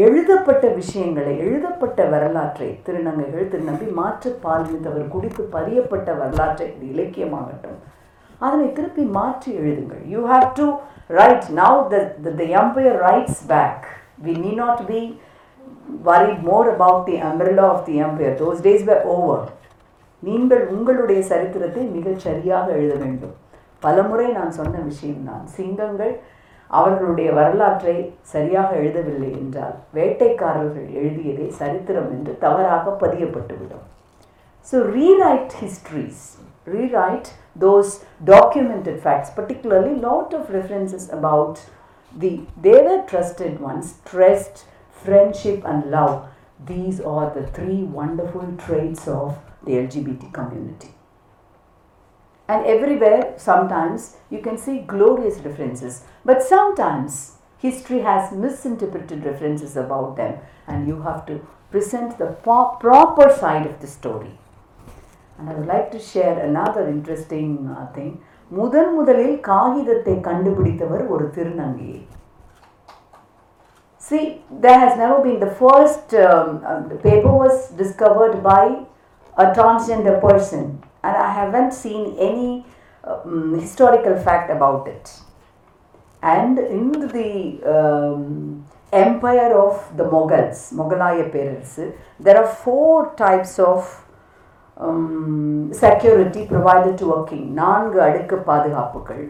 [0.03, 7.77] எழுதப்பட்ட விஷயங்களை எழுதப்பட்ட வரலாற்றை திருநங்கைகள் திருநம்பி மாற்று பாலினத்தவர் குடித்து பதியப்பட்ட வரலாற்றை இது இலக்கியமாகட்டும்
[8.46, 10.02] அதனை திருப்பி மாற்றி எழுதுங்கள்.
[10.14, 10.66] You have to
[11.20, 13.86] write now the the empire writes back
[14.26, 15.00] we need not be
[16.06, 18.32] worried more about the umbrella of the empire.
[18.40, 19.38] Those days were over.
[20.22, 23.34] நீங்கள் உங்களுடைய சரித்திரத்தை மிகச் சரியாக எழுத வேண்டும்.
[23.84, 26.12] பலமுறை நான் சொன்ன விஷயம்தான் சிங்கங்கள்
[26.70, 27.96] அவர்களுடைய வரலாற்றை
[28.32, 33.86] சரியாக எழுதவில்லை என்றால் வேட்டைக்காரர்கள் எழுதியதே சரித்திரம் என்று தவறாக பதியப்பட்டுவிடும்.
[34.70, 36.24] So rewrite histories
[36.68, 41.60] rewrite those documented facts, particularly lot of references about
[42.16, 46.28] the they were trusted ones, trust, friendship, and love.
[46.64, 50.94] These are the three wonderful traits of the LGBT community.
[52.48, 60.16] And everywhere, sometimes you can see glorious references, but sometimes history has misinterpreted references about
[60.16, 64.38] them, and you have to present the proper side of the story.
[65.37, 68.13] And I would like to share another interesting uh, thing.
[68.57, 72.01] முதன் முதலில் காகிதத்தை கண்டுபிடித்தவர் ஒரு திருநங்கையை
[74.01, 74.23] See,
[74.63, 78.63] there has never been the first um, uh, the paper was discovered by
[79.37, 82.49] a transgender person, and I haven't seen any
[83.05, 85.05] um, historical fact about it.
[86.21, 87.31] And in the
[87.75, 93.79] um, empire of the Mughals, Mughalaya Perarasu, there are four types of
[95.78, 99.24] security provide to a king நான்கு அடுக்கு பாதுகாப்புகள்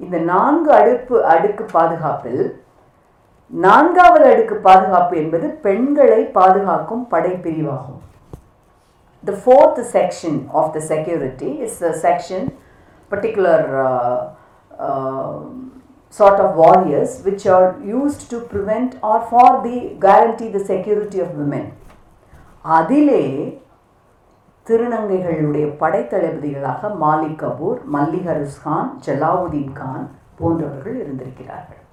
[0.00, 2.42] இந்த நான்கு அடுப்பு அடுக்கு பாதுகாப்பில்
[3.52, 8.00] நான்காவது அடுக்கு பாதுகாப்பு என்பது பெண்களை பாதுகாக்கும் படைப்பிரிவாகும்
[9.24, 12.46] the fourth section of the security is a section
[13.10, 13.66] particular
[16.14, 21.36] sort of warriors which are used to prevent or for the guarantee the security of
[21.44, 21.68] women
[22.64, 23.24] அதிலே
[24.67, 30.05] திருநங்கைகளுடைய படைத்தளபதிகளாக மாலிக் கபூர் மல்லிகருஸ் கான் ஜலாவுதீன் கான்
[30.39, 31.83] போன்றவர்கள் இருந்திருக்கிறார்கள்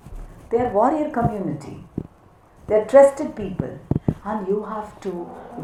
[0.50, 1.76] they are warrior community
[2.68, 3.72] they are trusted people
[4.24, 5.12] and you have to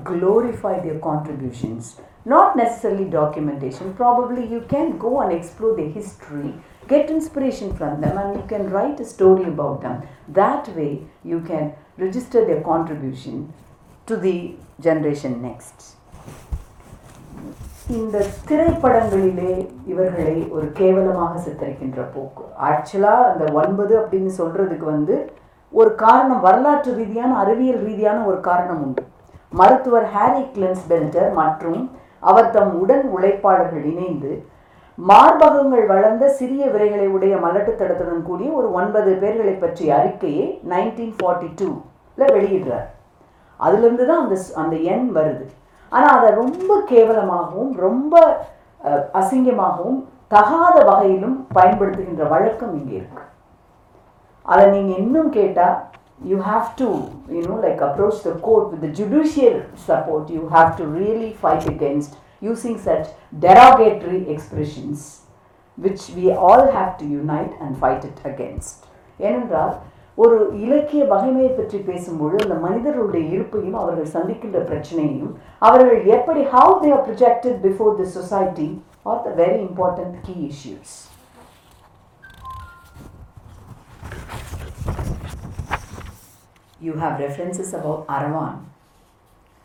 [0.04, 1.84] glorify their contributions
[2.24, 6.50] not necessarily documentation probably you can go and explore their history
[6.88, 9.96] get inspiration from them and you can write a story about them
[10.40, 10.92] that way
[11.24, 11.64] you can
[11.98, 13.36] register their contribution
[14.06, 14.36] to the
[14.80, 15.78] generation next
[17.93, 18.19] இந்த
[18.49, 19.51] திரைப்படங்களிலே
[19.91, 22.43] இவர்களை ஒரு கேவலமாக சித்தரிக்கின்ற போக்கு.
[22.69, 25.15] ஆக்சுவலாக அந்த ஒன்பது அப்படின்னு சொல்கிறதுக்கு வந்து
[25.73, 29.03] ஒரு காரணம் வரலாற்று ரீதியான அறிவியல் ரீதியான ஒரு காரணம் உண்டு.
[29.59, 31.81] மருத்துவர் ஹாரி கிளென்ஸ் பெல்டர் மற்றும்
[32.29, 34.31] அவர் தம் உடன் உழைப்பாளர்கள் இணைந்து
[34.99, 41.49] மார்பகங்கள் வளர்ந்த சிறிய விரைகளை உடைய மலட்டு தடத்துடன் கூடிய ஒரு ஒன்பது பேர்களை பற்றிய அறிக்கையை நைன்டீன் ஃபார்ட்டி
[41.59, 42.89] டூவில் வெளியிடுறார்.
[43.59, 45.45] அதுலேருந்து தான் அந்த அந்த எண் வருது.
[45.91, 48.13] ஆனால் அதை ரொம்ப கேவலமாகவும் ரொம்ப
[49.19, 49.99] அசிங்கமாகவும்
[50.35, 53.23] தகாத வகையிலும் பயன்படுத்துகின்ற வழக்கம் இங்கே இருக்கு.
[54.45, 55.77] அதை நீங்கள் இன்னும் கேட்டால்
[56.31, 56.87] you have to
[57.37, 62.15] you know like approach the court with judicial support you have to really fight against
[62.47, 63.07] using such
[63.45, 64.99] derogatory expressions
[65.77, 68.75] which we all have to unite and fight it against.
[69.19, 69.73] ஏனென்றால்
[70.17, 76.91] ஒரு இலக்கிய வகைமையை பற்றி பேசும்போது அந்த மனிதர்களுடைய இருப்பையும் அவர்கள் சந்திக்கின்ற பிரச்சனையையும் அவர்கள் எப்படி how they
[76.95, 78.69] are projected before the society
[79.05, 80.95] are the very important key issues
[86.79, 88.55] You have references about Aravan,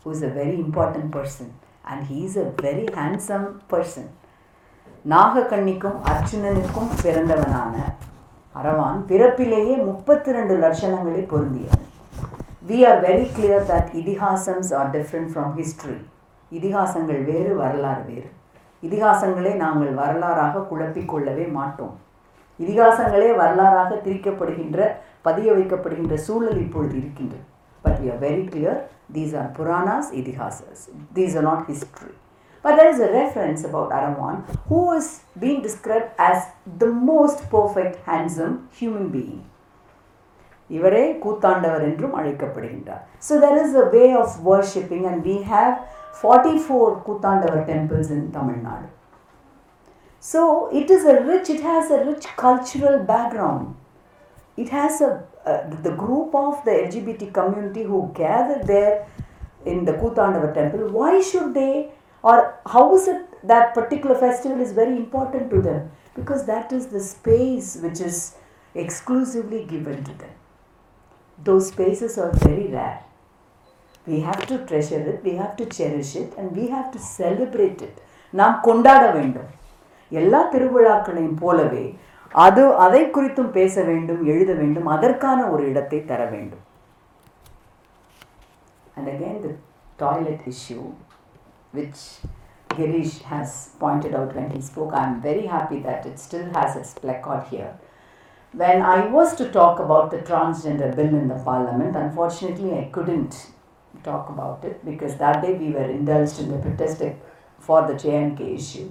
[0.05, 1.51] who is a very important person
[1.85, 4.09] and he is a very handsome person
[5.05, 7.75] நாகக்கண்ணிக்கும் அர்ஜுனனுக்கும் பிறந்தவனான
[8.55, 11.87] அரவான் பிறப்பிலேயே முப்பத்தி ரெண்டு லட்சணங்களை பொருந்தியவன்
[12.69, 15.97] we are very clear that Itihasams are different from history
[16.51, 18.29] இதிகாசங்கள் வேறு வரலாறு வேறு.
[18.83, 21.93] இதிகாசங்களை நாங்கள் வரலாறாக குழப்பிக்கொள்ளவே மாட்டோம்.
[22.59, 24.79] இதிகாசங்களே வரலாறாக திரிக்கப்படுகின்ற
[25.27, 27.45] பதிய வைக்கப்படுகின்ற சூழல் இப்பொழுது இருக்கின்றது.
[27.85, 28.79] But we are very clear
[29.15, 30.83] these are Puranas Itihasas
[31.13, 32.13] these are not history
[32.64, 34.36] But there is a reference about Aravan
[34.68, 36.38] who is being described as
[36.78, 39.38] the most perfect, handsome human being.
[40.70, 45.72] இவரே கூத்தாண்டவர் என்றும் அழைக்கப்படுகின்றார் so there is a way of worshipping and we have
[46.20, 48.86] forty four Koothandavar temples in Tamil Nadu
[50.24, 50.40] so
[50.80, 53.68] it is a rich it has a rich cultural background
[54.58, 55.10] it has a
[55.44, 58.94] uh, the group of the LGBT community who gathered there
[59.64, 60.88] in the Kutandava temple.
[60.90, 61.72] Why should they,
[62.23, 65.81] or how is it that particular festival is very important to them?
[66.15, 68.17] Because that is the space which is
[68.75, 70.35] exclusively given to them.
[71.39, 72.99] Those spaces are very rare.
[74.07, 77.81] We have to treasure it, we have to cherish it, and we have to celebrate
[77.81, 77.95] it.
[78.33, 79.49] நாம் கொண்டாட வேண்டும்
[80.11, 81.85] எல்லா திருவிழாக்களையும் போலவே
[82.45, 86.63] அது அதை குறித்தும் பேச வேண்டும் எழுத வேண்டும் அதற்கான ஒரு இடத்தை தர வேண்டும்
[88.97, 89.49] and again the
[90.03, 90.79] toilet issue
[91.71, 92.19] which
[92.69, 96.75] Girish has pointed out when he spoke, I am very happy that it still has
[96.75, 97.73] its placard here.
[98.53, 103.51] When I was to talk about the transgender bill in the parliament, unfortunately, I couldn't
[104.03, 107.01] talk about it because that day we were indulged in the protest
[107.59, 108.89] for the JNK issue.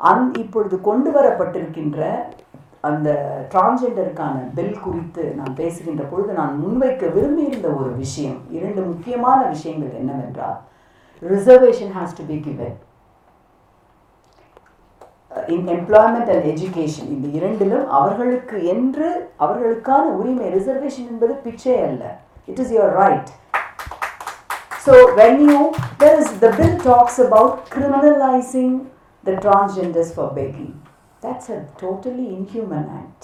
[0.00, 1.98] அந் இப்பொழுது கொண்டு வரப்பட்டிருக்கின்ற
[2.88, 3.08] அந்த
[3.52, 10.58] டிரான்ஜெண்டருக்கான bill குறித்து நான் பேசுகின்ற பொழுது நான் முன்வைக்க விரும்பியிருந்த ஒரு விஷயம் இரண்டு முக்கியமான விஷயங்கள் என்னவென்றால்
[11.23, 12.77] Reservation has to be given
[15.55, 19.09] in employment and education இந்த இரண்டிலும் அவர்களுக்கு என்று
[19.45, 22.03] அவர்களுக்கான உரிமை ரிசர்வேஷன் என்பது பிச்சை அல்ல
[22.51, 23.31] it is your right
[24.81, 25.55] So when you
[25.99, 28.69] there is the bill talks about criminalizing
[29.23, 30.69] the transgenders for begging.
[31.23, 33.23] That's a totally inhuman act.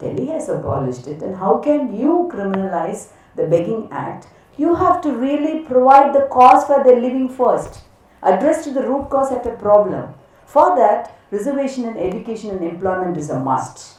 [0.00, 3.02] Delhi has abolished it, and how can you criminalize
[3.36, 4.26] the begging act?
[4.57, 7.81] you have to really provide the cause for their living first.
[8.21, 10.13] Address to the root cause of a problem.
[10.45, 13.97] For that, reservation in education and employment is a must.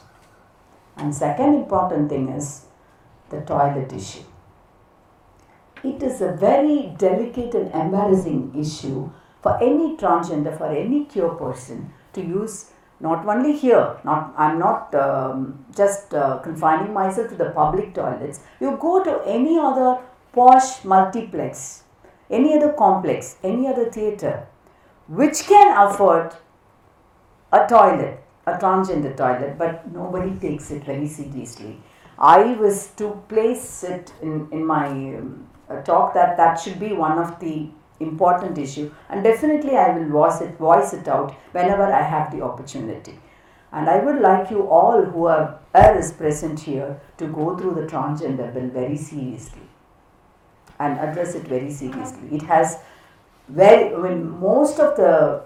[0.97, 2.65] And second important thing is
[3.29, 4.23] the toilet issue.
[5.83, 9.11] It is a very delicate and embarrassing issue
[9.43, 14.93] for any transgender, for any queer person to use not only here, not I'm not
[14.95, 18.39] um, just uh, confining myself to the public toilets.
[18.59, 19.99] You go to any other
[20.37, 21.83] posh multiplex,
[22.29, 24.47] any other complex, any other theatre,
[25.07, 26.35] which can afford
[27.51, 31.77] a toilet, a transgender toilet, but nobody takes it very seriously.
[32.19, 35.47] I was to place it in, in my um,
[35.85, 37.69] talk that that should be one of the
[37.99, 42.41] important issue and definitely I will voice it, voice it out whenever I have the
[42.43, 43.19] opportunity.
[43.71, 47.87] And I would like you all who are, are present here to go through the
[47.93, 49.66] transgender bill very seriously
[50.78, 52.28] and address it very seriously.
[52.32, 52.78] It has
[53.50, 55.42] very, I mean, most of the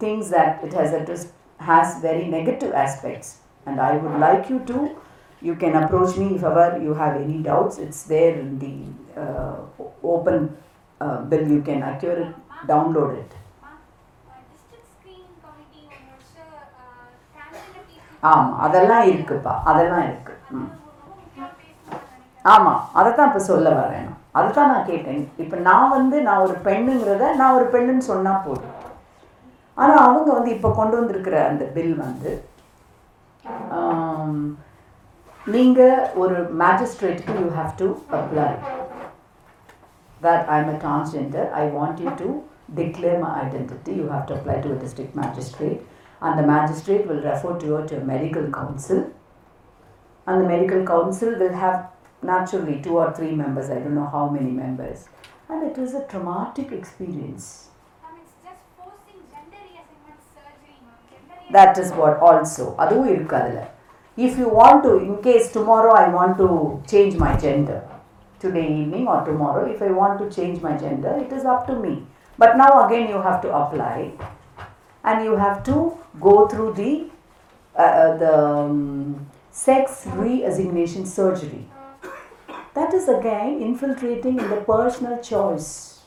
[0.00, 1.28] things that it has addressed
[1.60, 4.96] has very negative aspects and I would like you to
[5.42, 8.74] you can approach me if ever you have any doubts it's there in the
[9.18, 9.56] uh,
[10.04, 10.56] open
[11.00, 12.34] uh, bill you can acquire it
[12.66, 13.32] download it
[14.46, 16.42] district screening committee ஒன்று வச்சு
[17.34, 20.70] transgender people ஆமாம் அதெல்லாம் இருக்குப்பா அதெல்லாம் இருக்கு ம்
[21.00, 25.93] ரொம்ப முக்கியமாக பேசணும்னு நினைக்கிறேன் ஆமாம் அதை தான் இப்போ சொல்ல வரேன் அதுதான் நான் கேட்டேன் இப்போ நான்
[25.93, 28.77] வந்து நான் ஒரு பெண்ணுங்கிறத நான் ஒரு பெண்ணுன்னு சொன்னால் போதும்
[29.77, 32.31] ஆனால் அவங்க வந்து இப்போ கொண்டு வந்திருக்கிற அந்த பில் வந்து
[35.45, 38.47] நீங்கள் ஒரு மேஜிஸ்ட்ரேட்டுக்கு you have to apply
[40.21, 42.27] that I am a transgender I want you to
[42.75, 45.79] declare my identity you have to apply to district magistrate
[46.21, 49.03] அந்த magistrate will refer to your to medical council
[50.27, 51.79] அந்த medical council will have
[52.22, 55.08] naturally two or three members, I don't know how many members.
[55.48, 57.68] And it was a traumatic experience.
[58.02, 60.98] Ma'am, it's just forcing gender reassignment surgery, ma'am.
[61.10, 63.64] Gender that is what also அதுவும் இருக்கு அதில்
[64.16, 66.48] if you want to in case tomorrow i want to
[66.92, 67.80] change my gender
[68.40, 71.74] today evening or tomorrow if i want to change my gender it is up to
[71.84, 71.94] me
[72.38, 74.10] but now again you have to apply
[75.04, 75.76] and you have to
[76.18, 76.92] go through the
[77.78, 78.34] uh, uh, the
[82.73, 85.99] that is again infiltrating in the personal choice.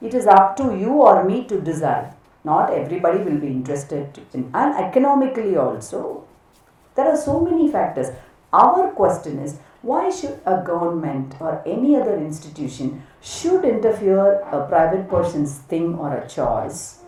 [0.00, 2.14] It is up to you or me to decide.
[2.44, 6.24] Not everybody will be interested in and economically also.
[6.96, 8.08] There are so many factors.
[8.52, 15.08] Our question is why should a government or any other institution should interfere a private
[15.08, 17.01] person's thing or a choice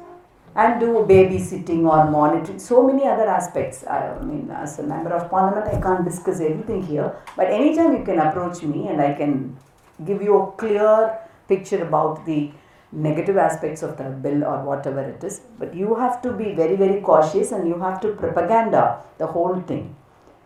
[0.56, 2.58] and do babysitting or monitoring.
[2.58, 6.82] So many other aspects i mean as a member of parliament i can't discuss everything
[6.82, 7.16] here.
[7.36, 9.56] But anytime you can approach me and i can
[10.04, 12.52] give you a clear picture about the
[12.92, 16.76] negative aspects of the bill or whatever it is but you have to be very
[16.76, 19.94] very cautious and you have to propaganda the whole thing.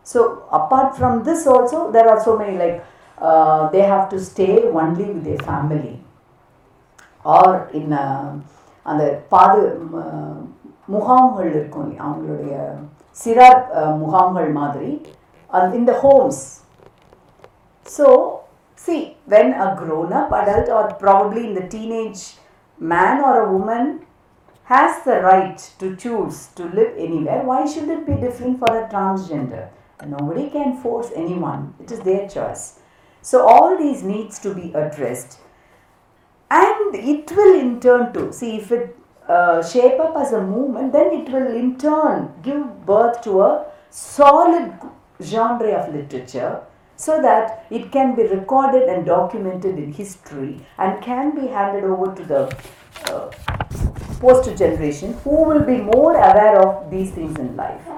[0.05, 2.85] So apart from this also there are so many like
[3.19, 6.01] uh, they have to stay only with their family
[7.25, 8.41] or in uh,
[8.88, 10.08] அந்த பாது ம-
[10.90, 12.56] முகாம்கள் இருக்கும் இல்லையா, அவங்களுடைய
[13.18, 14.92] சிறார் அஹ், முகாம்கள் மாதிரி
[15.74, 16.38] in the homes
[17.86, 18.06] so
[18.80, 22.22] see when a grown up adult or probably in the teenage
[22.80, 23.84] man or a woman
[24.68, 28.88] has the right to choose to live anywhere why should it be different for a
[28.88, 29.64] transgender
[30.08, 32.64] nobody can force anyone it is their choice
[33.26, 35.34] so all these needs to be addressed
[36.88, 38.86] and it will in turn to see if it
[39.36, 43.52] uh, shape up as a movement then it will in turn give birth to a
[43.90, 44.68] solid
[45.32, 46.54] genre of literature
[47.06, 52.14] so that it can be recorded and documented in history and can be handed over
[52.20, 52.42] to the
[53.12, 53.26] uh,
[54.20, 57.90] post generation who will be more aware of these things in life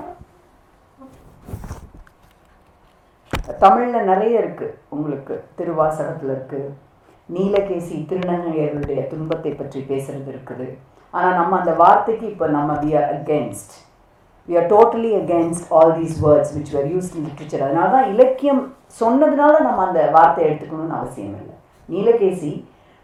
[3.63, 6.59] தமிழில் நிறைய இருக்கு உங்களுக்கு திருவாசகத்தில் இருக்கு
[7.30, 10.66] நீலகேசி திருநங்கையர்களுடைய துன்பத்தை பற்றி பேசுறது இருக்குது
[11.14, 13.72] ஆனால் நம்ம அந்த வார்த்தைக்கு இப்போ நம்ம we are against
[14.48, 18.62] we are totally against all these words which were use in literature அதனால தான் இலக்கியம்
[19.00, 21.56] சொன்னதுனால நம்ம அந்த வார்த்தையை எடுத்துக்கணும்னு அவசியம் இல்லை.
[21.88, 22.52] நீலகேசி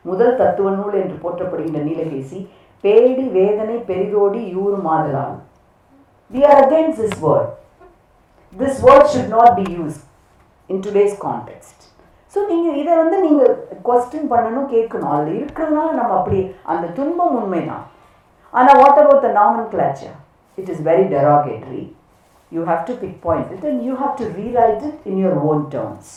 [0.04, 2.38] முதல் தத்துவ நூல் என்று போற்றப்படுகின்ற நீலகேசி
[2.84, 5.34] பேடி வேதனை பெரிதோடி யூறு மாதலாம்
[6.32, 7.50] we are against this word
[8.56, 9.98] this word should not be use
[10.70, 11.72] in today's context
[12.37, 13.53] so நீங்கள் இதை வந்து நீங்கள்
[13.88, 15.12] கொஸ்டின் பண்ணணும் கேட்கணும்.
[15.16, 16.40] அதில் இருக்கிறதுனால நம்ம அப்படி
[16.72, 17.85] அந்த துன்பம் உண்மைதான்.
[18.59, 19.31] ஆனால் what about the
[19.75, 20.16] nomenclature
[20.59, 21.85] it is very derogatory
[22.53, 25.62] you have to pick point it and you have to rewrite it in your own
[25.77, 26.12] terms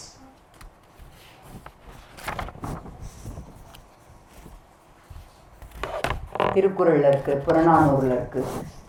[6.58, 8.44] திருக்குறளில் இருக்கு புறநானூரில் இருக்கு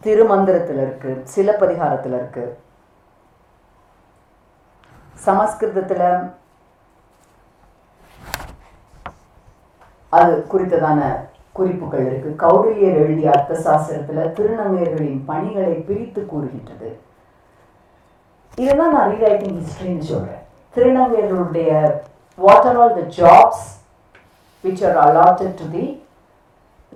[0.05, 2.45] திருமந்திரத்தில் இருக்கு சிலப்பதிகாரத்தில் இருக்கு.
[5.27, 6.07] சமஸ்கிருதத்தில்
[10.19, 11.01] அது குறித்ததான
[11.59, 12.31] குறிப்புகள் இருக்கு.
[12.45, 16.91] கௌடில்யர் எழுதிய அர்த்த சாஸ்திரத்துல திருநங்கையர்களின் பணிகளை பிரித்து கூறுகின்றது.
[18.63, 20.43] இதுதான் நான் ரீரைட்டிங் ஹிஸ்டரின்னு சொல்றேன்.
[20.77, 21.71] திருநங்கையர்களுடைய
[22.45, 23.65] what are all the jobs
[24.65, 25.85] which are allotted to the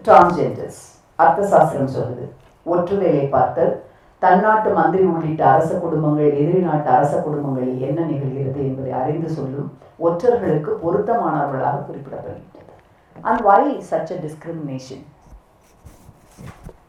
[0.07, 0.81] transgenders
[1.55, 2.25] Arthashastra சொல்லுது.
[2.73, 3.75] ஒற்று வேலை பார்த்தல்.
[4.23, 9.69] தன்னாட்டு மந்திரி உள்ளிட்ட அரச குடும்பங்கள் எதிரி நாட்டு அரச குடும்பங்களில் என்ன நிகழ்கிறது என்பதை அறிந்து சொல்லும்
[10.07, 12.64] ஒற்றர்களுக்கு பொருத்தமானவர்களாக குறிப்பிடப்படுகின்றது
[13.30, 15.00] and why such a discrimination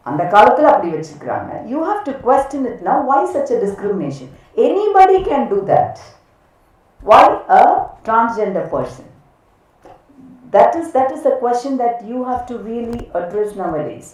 [0.08, 4.28] அந்த காலத்துல அப்படி வச்சிருக்கிறாங்க you have to question it now why such a discrimination
[4.68, 5.94] anybody can do that
[7.10, 7.22] why
[7.60, 7.62] a
[8.06, 9.06] transgender person
[10.54, 14.08] that is that is the question that you have to really address nowadays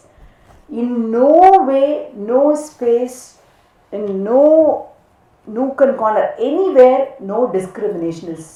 [0.82, 1.30] in no
[1.70, 1.88] way
[2.32, 3.18] no space
[3.92, 4.42] in no
[5.46, 7.02] nook and corner anywhere
[7.32, 8.46] no discrimination is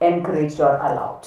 [0.00, 1.26] encouraged or allowed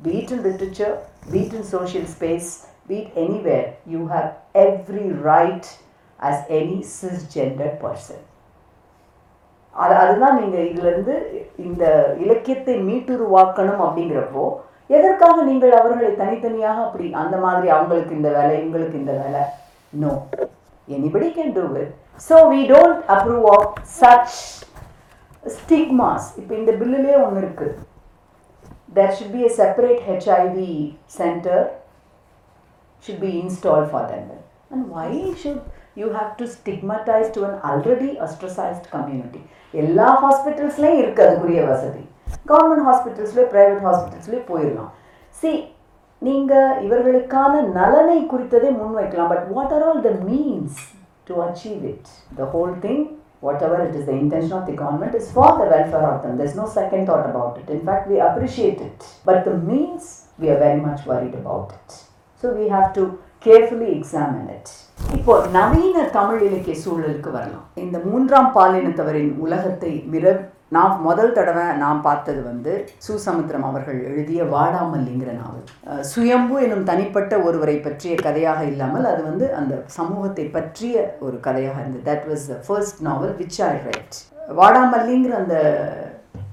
[0.00, 0.92] be it in literature
[1.32, 2.48] be it in social space
[2.88, 4.28] be it anywhere you have
[4.64, 5.64] every right
[6.18, 8.18] as any cisgendered person.
[9.76, 11.14] அது அதுதான் நீங்கள் இதிலிருந்து
[11.58, 11.82] இந்த
[12.18, 14.44] இலக்கியத்தை மீட்டுருவாக்கணும் அப்படிங்கிறப்போ
[14.90, 19.42] எதற்காக நீங்கள் அவர்களை தனித்தனியாக அப்படி அந்த மாதிரி அவங்களுக்கு இந்த வேலை இவங்களுக்கு இந்த வேலை?
[20.02, 20.12] No
[20.88, 21.92] anybody can do it
[22.28, 23.68] so we don't approve of
[24.00, 24.36] such
[25.56, 27.74] stigmas இப்போ இந்த பில்லுலேயே ஒன்று இருக்குது
[28.96, 30.56] there should be a separate HIV
[31.08, 31.58] center
[33.04, 34.24] should be installed for them.
[34.70, 35.60] And why should
[35.96, 39.42] you have to stigmatize to an already ostracized community?
[39.74, 42.02] எல்லா ஹாஸ்பிட்டல்ஸ்லேயும் இருக்கு அதுக்குரிய வசதி
[42.50, 44.92] government ஹாஸ்பிட்டல்ஸ்லேயே private ஹாஸ்பிட்டல்ஸ்லேயே போயிடலாம்
[45.34, 45.50] C
[46.22, 50.78] நீங்கள் இவர்களுக்கான நலனை குறித்ததே முன்வைக்கலாம் but what are all the means
[51.28, 53.04] to achieve it the whole thing
[53.41, 56.55] whatever it is the intention of the government is for the welfare of them there's
[56.55, 60.05] no second thought about it in fact we appreciate it but the means
[60.39, 61.89] we are very much worried about it
[62.43, 63.03] so we have to
[63.41, 64.69] carefully examine it
[65.17, 70.25] இப்போ நவீன தமிழ் இலக்கிய சூழலுக்கு வரலாம் இந்த மூன்றாம் பாலினத்தவரின் உலகத்தை மிர
[70.74, 72.72] நான் முதல் தடவை நான் பார்த்தது வந்து
[73.06, 75.66] சுசமுத்திரம் அவர்கள் எழுதிய வாடாமல்லிங்கிற நாவல்.
[76.12, 82.04] சுயம்பு எனும் தனிப்பட்ட ஒருவரை பற்றிய கதையாக இல்லாமல் அது வந்து அந்த சமூகத்தை பற்றிய ஒரு கதையாக இருந்தது.
[82.10, 84.18] That was the first novel which I write
[84.60, 85.56] வாடாமல்லிங்கிற அந்த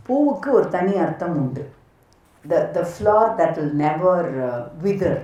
[0.08, 1.66] பூவுக்கு ஒரு தனி அர்த்தம் உண்டு.
[2.46, 4.32] The the flower that will never
[4.86, 5.22] wither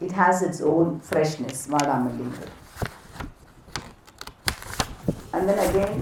[0.00, 2.54] it has its own freshness வாடாமல்லிங்கிறது.
[5.34, 5.98] And then again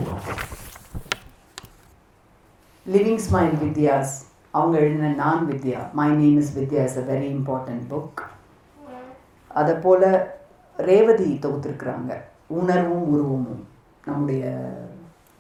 [2.94, 4.12] living smile Vidya's
[4.50, 5.78] அவங்க எழுதின நான் Vidya.
[5.92, 8.20] My name is Vidya is a very important book
[9.48, 10.04] அதை போல்
[10.76, 12.12] ரேவதி தொகுத்துருக்குறாங்க.
[12.46, 13.66] உணர்வும் உருவமும்.
[14.04, 14.44] நம்முடைய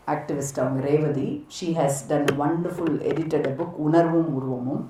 [0.06, 4.84] ஆக்டிவிஸ்ட் அவங்க Revathi she has done wonderful edited book உணர்வும் உருவமும்.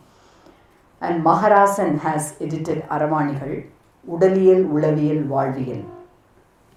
[0.98, 3.56] அண்ட் மகராசன் ஹேஸ் எடிட்டட் அரவாணிகள்
[4.04, 5.84] உடலியல் உளவியல் வாழ்வியல்.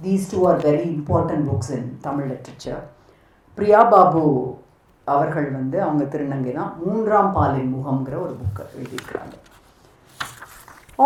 [0.03, 2.83] These two are very important books in Tamil literature
[3.53, 4.23] Priya Babu
[5.13, 9.35] அவர்கள் வந்து அவங்க திருநங்கை தான் மூன்றாம் பாலின் முகம்ங்கிற ஒரு புக்கை எழுதியிருக்கிறாங்க.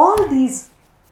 [0.04, 0.60] All these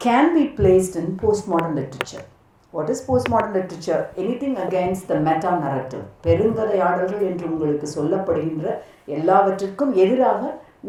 [0.02, 2.26] can be placed in post modern literature
[2.74, 8.76] what is post modern literature anything against the meta narrative பெருங்கதையாடல்கள் என்று உங்களுக்கு சொல்லப்படுகின்ற
[9.18, 10.42] எல்லாவற்றிற்கும் எதிராக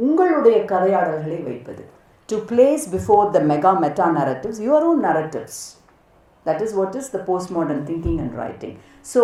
[0.06, 1.82] உங்களுடைய கதையாடல்களை வைப்பது.
[2.28, 5.60] To place before the mega meta narratives your own narratives
[6.66, 8.76] is what is the post modern thinking and writing
[9.12, 9.22] so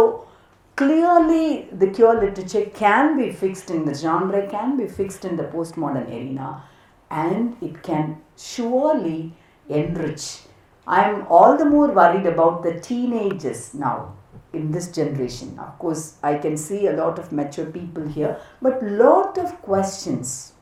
[0.79, 5.47] clearly the cure literature can be fixed in the genre can be fixed in the
[5.55, 6.63] postmodern arena
[7.11, 9.35] and it can surely
[9.69, 10.43] enrich.
[10.87, 14.15] I am all the more worried about the teenagers now
[14.53, 15.59] in this generation.
[15.59, 20.53] Of course i can see a lot of mature people here but lot of questions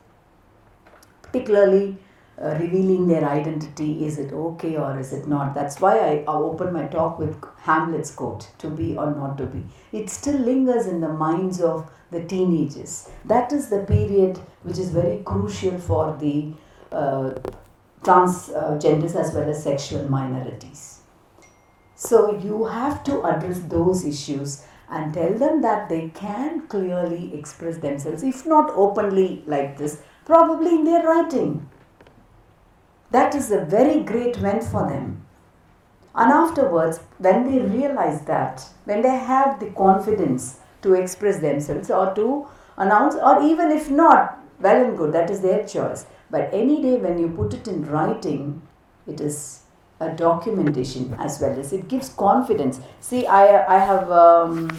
[1.21, 1.97] particularly
[2.39, 5.55] uh, revealing their identity is it okay or is it not?
[5.55, 9.63] That's why I, open my talk with hamlet's quote to be or not to be.
[9.91, 13.09] It still lingers in the minds of the teenagers.
[13.25, 16.53] That is the period which is very crucial for the
[16.91, 17.33] uh,
[18.03, 20.99] transgenders as well as sexual minorities.
[21.95, 27.77] So you have to address those issues and tell them that they can clearly express
[27.77, 31.67] themselves if not openly like this probably in their writing
[33.11, 35.25] that is a very great win for them.
[36.15, 42.13] And afterwards, when they realize that, when they have the confidence to express themselves or
[42.15, 42.47] to
[42.77, 46.05] announce, or even if not, well and good, that is their choice.
[46.31, 48.61] But any day when you put it in writing,
[49.05, 49.61] it is
[49.99, 52.79] a documentation as well as it gives confidence.
[52.99, 54.69] See, I, I have um,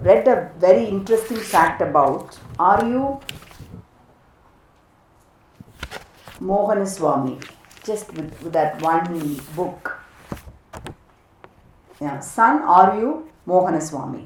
[0.00, 3.20] read a very interesting fact about are you
[6.40, 7.34] Mohanaswamy,
[7.88, 9.06] just with, with that one
[9.56, 9.80] book.
[12.00, 13.10] Yeah, son, are you
[13.46, 14.22] Mohanaswamy?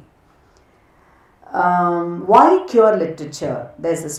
[1.52, 3.58] Um, why cure literature?
[3.78, 4.14] There's a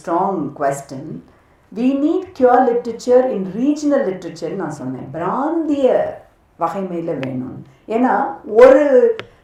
[1.71, 5.87] we need queer literature in regional லிட்ரேச்சர்னு நான் சொன்னேன் பிராந்திய
[6.59, 7.57] வகைமையில் வேணும்
[7.89, 8.13] ஏன்னா
[8.61, 8.83] ஒரு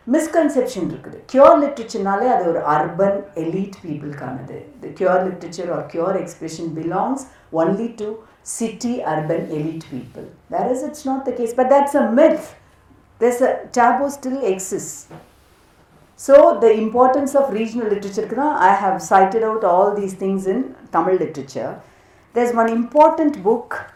[0.08, 4.60] misconception இருக்குது cure லிட்ரேச்சர்னாலே அது ஒரு urban elite பீப்புளுக்கானது
[5.00, 7.26] queer literature or queer expression belongs
[7.62, 8.10] only to
[8.44, 10.26] city urban elite people.
[10.50, 12.56] Whereas it's not the case but that's a myth.
[13.20, 15.08] There's a taboo still exists.
[16.16, 21.16] So the importance of regional literature i have cited out all these things in tamil
[21.16, 21.82] literature.
[22.34, 23.92] There's one important book.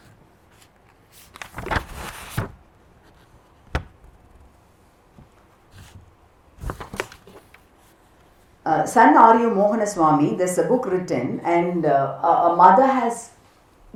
[8.66, 13.30] Uh, son Aryu Mohanaswamy, there's a book written, and uh, a, a mother has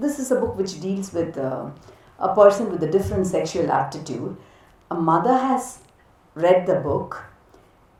[0.02, 1.70] this is a book which deals with uh,
[2.20, 4.38] a person with a different sexual aptitude.
[4.92, 5.80] A mother has
[6.36, 7.24] read the book,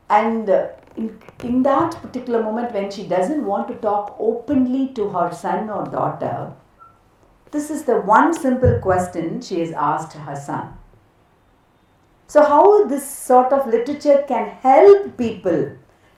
[0.08, 5.08] and uh, in, in that particular moment, when she doesn't want to talk openly to
[5.10, 6.52] her son or daughter,
[7.50, 10.76] this is the one simple question she has asked her son.
[12.26, 15.76] So, how this sort of literature can help people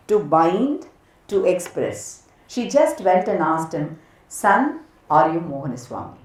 [0.09, 0.89] to bind,
[1.29, 2.25] to express?
[2.47, 4.81] She just went and asked him, Son,
[5.35, 6.17] you Mohanaswamy?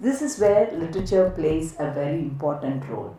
[0.00, 3.16] This is where literature plays a very important role.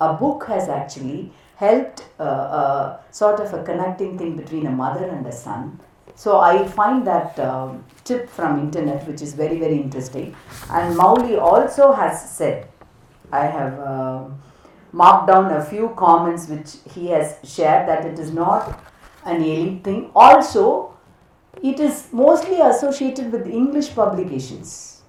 [0.00, 5.04] A book has actually helped uh, uh, sort of a connecting thing between a mother
[5.04, 5.80] and a son.
[6.14, 10.34] So I find that um, tip from internet, which is very very interesting.
[10.70, 12.68] And Mauli also has said,
[13.30, 14.38] I have um
[14.92, 18.80] marked down a few comments which he has shared that it is not
[19.24, 20.10] an elite thing.
[20.14, 20.96] Also,
[21.62, 25.02] it is mostly associated with English publications.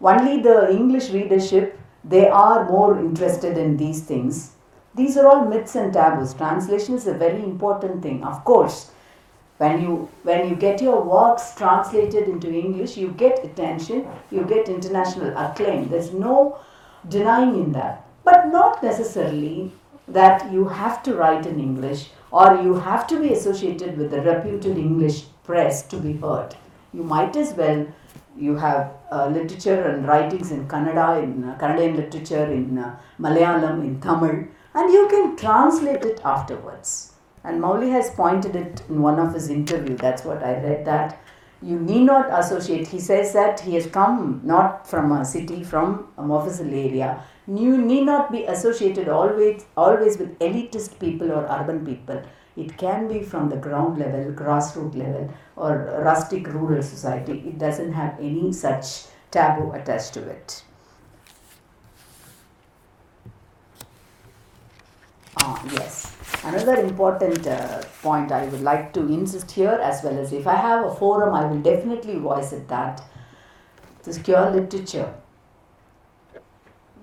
[0.00, 4.52] Only the English readership, they are more interested in these things.
[4.94, 6.34] These are all myths and taboos.
[6.34, 8.24] Translation is a very important thing.
[8.24, 8.92] Of course,
[9.58, 14.68] when you when you get your works translated into English, you get attention, you get
[14.68, 15.88] international acclaim.
[15.88, 16.58] There's no
[17.08, 18.06] denying in that.
[18.24, 19.72] But not necessarily
[20.08, 24.22] that you have to write in English or you have to be associated with the
[24.22, 26.54] reputed English to be heard.
[26.92, 27.86] You might as well
[28.36, 33.80] you have uh, literature and writings in Kannada, in uh, Kannadian literature, in uh, Malayalam,
[33.80, 37.12] in Tamil, and you can translate it afterwards.
[37.44, 39.96] And Mauli has pointed it in one of his interview.
[39.96, 40.84] That's what I read.
[40.84, 41.20] That
[41.62, 42.86] you need not associate.
[42.88, 47.22] He says that he has come not from a city, from a Mofussil area.
[47.46, 52.22] You need not be associated always always with elitist people or urban people.
[52.56, 57.44] It can be from the ground level, grassroots level, or rustic rural society.
[57.46, 60.64] It doesn't have any such taboo attached to it.
[65.38, 66.16] Ah, yes.
[66.42, 70.56] Another important uh, point I would like to insist here, as well as if I
[70.56, 73.02] have a forum, I will definitely voice it that
[74.02, 75.14] this pure literature,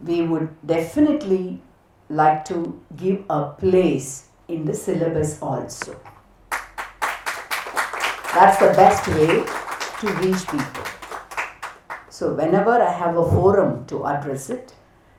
[0.04, 1.62] we would definitely
[2.10, 6.00] like to give a place in the syllabus also.
[8.34, 9.44] That's the best way
[10.00, 10.84] to reach people.
[12.10, 14.74] So, whenever I have a forum to address it,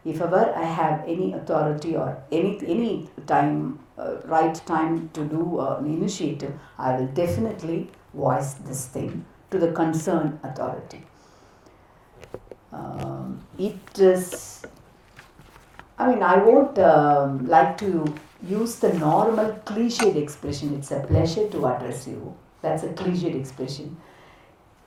[0.05, 5.61] if ever I have any authority or any any time, uh, right time to do
[5.61, 11.05] an initiative, I will definitely voice this thing to the concerned authority.
[12.73, 14.63] Um, it is.
[15.99, 20.75] I mean, I won't um, like to use the normal cliched expression.
[20.75, 22.37] It's a pleasure to address you.
[22.63, 23.97] That's a cliched expression.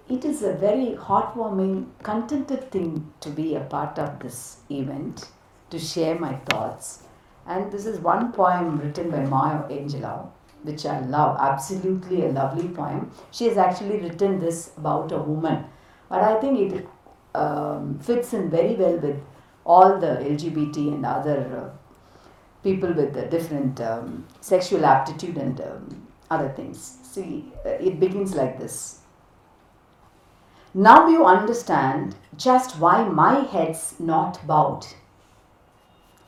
[0.10, 5.30] It is a very heartwarming, contented thing to be a part of this event,
[5.70, 7.04] to share my thoughts.
[7.47, 10.30] And this is one poem written by Maya Angelou,
[10.64, 13.12] which I love, absolutely a lovely poem.
[13.32, 15.64] She has actually written this about a woman,
[16.10, 16.88] but I think it
[17.34, 19.22] um, fits in very well with
[19.66, 21.81] all the LGBT and other uh,
[22.64, 26.97] people with different um, sexual aptitude and um, other things.
[27.03, 28.99] See, uh, it begins like this.
[30.74, 34.86] Now you understand just why my head's not bowed.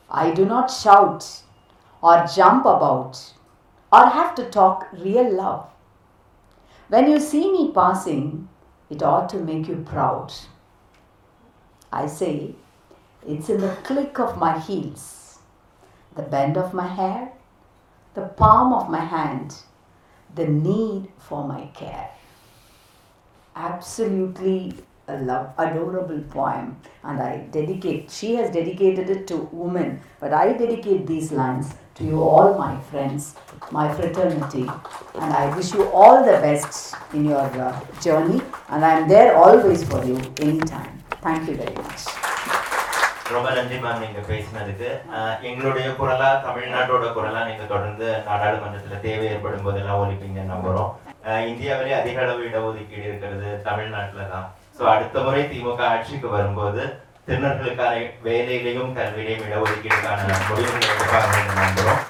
[0.10, 1.44] I do not shout
[2.02, 3.34] or jump about
[3.92, 5.70] or have to talk real love.
[6.90, 8.50] When you see me passing,
[8.90, 10.34] it ought to make you proud.
[11.92, 12.56] I say,
[13.26, 15.23] it's in the click of my heels,
[16.16, 17.32] the bend of my hair,
[18.14, 19.56] the palm of my hand,
[20.36, 22.10] the need for my care.
[23.56, 24.74] Absolutely
[25.08, 30.54] a love adorable poem and i dedicate she has dedicated it to women but i
[30.54, 33.36] dedicate these lines to you all my friends
[33.70, 34.66] my fraternity
[35.16, 39.36] and i wish you all the best in your uh, journey and i am there
[39.36, 41.04] always for you anytime.
[41.22, 42.23] Thank you very much
[43.32, 44.90] ரொம்ப நன்றி ma'am நீங்க பேசினதுக்கு.
[45.50, 50.92] எங்களுடைய குரலா தமிழ்நாட்டோட குரலா நீங்க தொடர்ந்து நாடாளுமன்றத்துல தேவை ஏற்படும் போதெல்லாம் ஒழிப்பீங்க நம்புறோம்.
[51.52, 54.48] இந்தியாவிலே அதிக அளவு இடஒதுக்கீடு இருக்கிறது தமிழ்நாட்டுல தான்.
[54.78, 56.84] ஸோ அடுத்த முறை திமுக ஆட்சிக்கு வரும்போது
[57.28, 57.94] திருநர்களுக்கான
[58.28, 62.03] வேலையிலையும் கல்வியிலையும் இடஒதுக்கீடுக்கான முடிவுகள் எடுப்பாங்க நம்புறோம்.